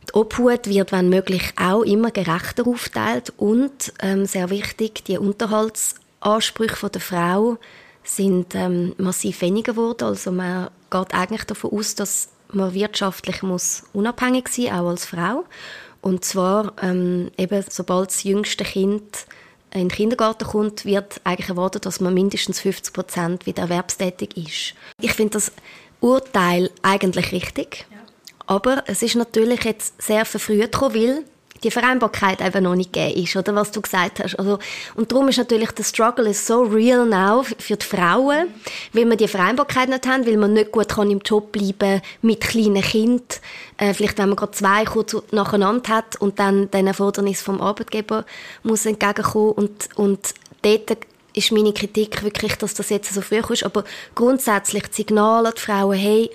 Die 0.07 0.13
Obhut 0.13 0.67
wird, 0.67 0.91
wenn 0.91 1.09
möglich, 1.09 1.51
auch 1.59 1.81
immer 1.81 2.11
gerechter 2.11 2.67
aufteilt 2.67 3.33
und, 3.37 3.91
ähm, 4.03 4.27
sehr 4.27 4.51
wichtig, 4.51 5.03
die 5.05 5.17
Unterhaltsansprüche 5.17 6.91
der 6.91 7.01
Frau 7.01 7.57
sind 8.03 8.53
ähm, 8.53 8.93
massiv 8.99 9.41
weniger 9.41 9.73
geworden. 9.73 10.03
Also 10.03 10.31
man 10.31 10.69
geht 10.91 11.15
eigentlich 11.15 11.45
davon 11.45 11.71
aus, 11.71 11.95
dass 11.95 12.29
man 12.53 12.75
wirtschaftlich 12.75 13.41
muss 13.41 13.81
unabhängig 13.93 14.47
sein, 14.47 14.65
muss, 14.65 14.73
auch 14.73 14.89
als 14.89 15.05
Frau. 15.07 15.45
Und 16.01 16.23
zwar 16.23 16.73
ähm, 16.83 17.31
eben, 17.35 17.65
sobald 17.67 18.09
das 18.09 18.21
jüngste 18.21 18.63
Kind 18.63 19.25
in 19.73 19.81
den 19.81 19.89
Kindergarten 19.89 20.47
kommt, 20.47 20.85
wird 20.85 21.21
eigentlich 21.23 21.49
erwartet, 21.49 21.85
dass 21.85 21.99
man 21.99 22.13
mindestens 22.13 22.59
50 22.59 22.93
Prozent 22.93 23.45
wieder 23.45 23.63
erwerbstätig 23.63 24.35
ist. 24.37 24.73
Ich 24.99 25.13
finde 25.13 25.33
das 25.33 25.51
Urteil 25.99 26.71
eigentlich 26.81 27.31
richtig. 27.31 27.85
Ja. 27.91 27.97
Aber 28.47 28.83
es 28.87 29.03
ist 29.03 29.15
natürlich 29.15 29.63
jetzt 29.63 30.01
sehr 30.01 30.25
verfrüht 30.25 30.71
gekommen, 30.71 30.95
weil 30.95 31.23
die 31.63 31.71
Vereinbarkeit 31.71 32.41
eben 32.41 32.63
noch 32.63 32.75
nicht 32.75 32.93
gegeben 32.93 33.23
ist, 33.23 33.35
oder 33.35 33.55
was 33.55 33.71
du 33.71 33.81
gesagt 33.81 34.19
hast. 34.19 34.35
Also, 34.35 34.59
und 34.95 35.11
darum 35.11 35.27
ist 35.27 35.37
natürlich 35.37 35.71
der 35.71 35.83
Struggle 35.83 36.29
is 36.29 36.45
so 36.45 36.63
real 36.63 37.05
now 37.05 37.43
für 37.43 37.75
die 37.75 37.85
Frauen, 37.85 38.47
weil 38.93 39.05
wir 39.09 39.15
die 39.15 39.27
Vereinbarkeit 39.27 39.89
nicht 39.89 40.07
haben, 40.07 40.25
weil 40.25 40.37
man 40.37 40.53
nicht 40.53 40.71
gut 40.71 40.89
kann 40.89 41.11
im 41.11 41.19
Job 41.19 41.51
bleiben 41.51 42.01
mit 42.21 42.41
kleinen 42.41 42.81
Kind, 42.81 43.41
äh, 43.77 43.93
vielleicht 43.93 44.17
wenn 44.17 44.29
man 44.29 44.35
gerade 44.35 44.51
zwei 44.51 44.85
kurz 44.85 45.15
nacheinander 45.31 45.89
hat 45.89 46.15
und 46.21 46.39
dann 46.39 46.69
den 46.71 46.87
Erfordernis 46.87 47.41
vom 47.41 47.61
Arbeitgeber 47.61 48.25
muss 48.63 48.85
entgegenkommen 48.85 49.51
und, 49.51 49.89
und 49.95 50.33
dort 50.61 50.97
ist 51.33 51.51
meine 51.51 51.73
Kritik 51.73 52.23
wirklich, 52.23 52.55
dass 52.55 52.73
das 52.73 52.89
jetzt 52.89 53.13
so 53.13 53.21
früh 53.21 53.37
ist, 53.37 53.63
aber 53.63 53.83
grundsätzlich 54.15 54.87
das 54.87 54.95
Signal 54.95 55.45
an 55.45 55.53
die 55.55 55.61
Frauen, 55.61 55.97
hey, 55.97 56.29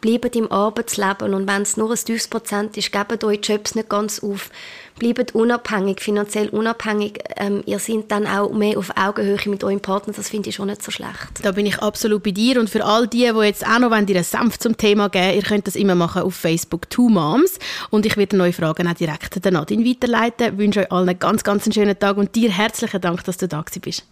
bleibt 0.00 0.36
im 0.36 0.50
Arbeitsleben 0.50 1.34
und 1.34 1.48
wenn 1.48 1.62
es 1.62 1.76
nur 1.76 1.90
ein 1.90 1.96
tiefes 1.96 2.28
Prozent 2.28 2.76
ist, 2.76 2.92
gebt 2.92 3.22
euch 3.24 3.40
Jobs 3.42 3.74
nicht 3.74 3.88
ganz 3.88 4.22
auf, 4.22 4.50
bleibt 4.98 5.34
unabhängig, 5.34 6.00
finanziell 6.00 6.48
unabhängig. 6.48 7.18
Ähm, 7.36 7.62
ihr 7.66 7.78
seid 7.78 8.10
dann 8.10 8.26
auch 8.26 8.52
mehr 8.52 8.78
auf 8.78 8.90
Augenhöhe 8.96 9.38
mit 9.46 9.64
eurem 9.64 9.80
Partner, 9.80 10.12
das 10.14 10.28
finde 10.28 10.48
ich 10.48 10.56
schon 10.56 10.68
nicht 10.68 10.82
so 10.82 10.90
schlecht. 10.90 11.42
Da 11.42 11.52
bin 11.52 11.66
ich 11.66 11.78
absolut 11.78 12.22
bei 12.22 12.30
dir 12.30 12.60
und 12.60 12.70
für 12.70 12.84
all 12.84 13.06
die, 13.06 13.30
die 13.32 13.40
jetzt 13.40 13.66
auch 13.66 13.78
noch 13.78 13.90
dir 13.90 14.16
einen 14.16 14.24
Senf 14.24 14.58
zum 14.58 14.76
Thema 14.76 15.08
geben 15.08 15.36
ihr 15.36 15.42
könnt 15.42 15.66
das 15.66 15.76
immer 15.76 15.94
machen 15.94 16.22
auf 16.22 16.34
Facebook 16.34 16.88
Two 16.90 17.08
Moms 17.08 17.58
und 17.90 18.06
ich 18.06 18.16
werde 18.16 18.36
neue 18.36 18.52
Fragen 18.52 18.88
auch 18.88 18.94
direkt 18.94 19.44
an 19.46 19.52
Nadine 19.54 19.84
weiterleiten. 19.84 20.52
Ich 20.52 20.58
wünsche 20.58 20.80
euch 20.80 20.92
allen 20.92 21.08
einen 21.08 21.18
ganz, 21.18 21.44
ganz 21.44 21.72
schönen 21.72 21.98
Tag 21.98 22.16
und 22.16 22.34
dir 22.34 22.50
herzlichen 22.50 23.00
Dank, 23.00 23.24
dass 23.24 23.36
du 23.36 23.48
da 23.48 23.64
bist. 23.80 24.04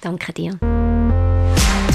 Danke 0.00 0.32
dir. 0.32 0.97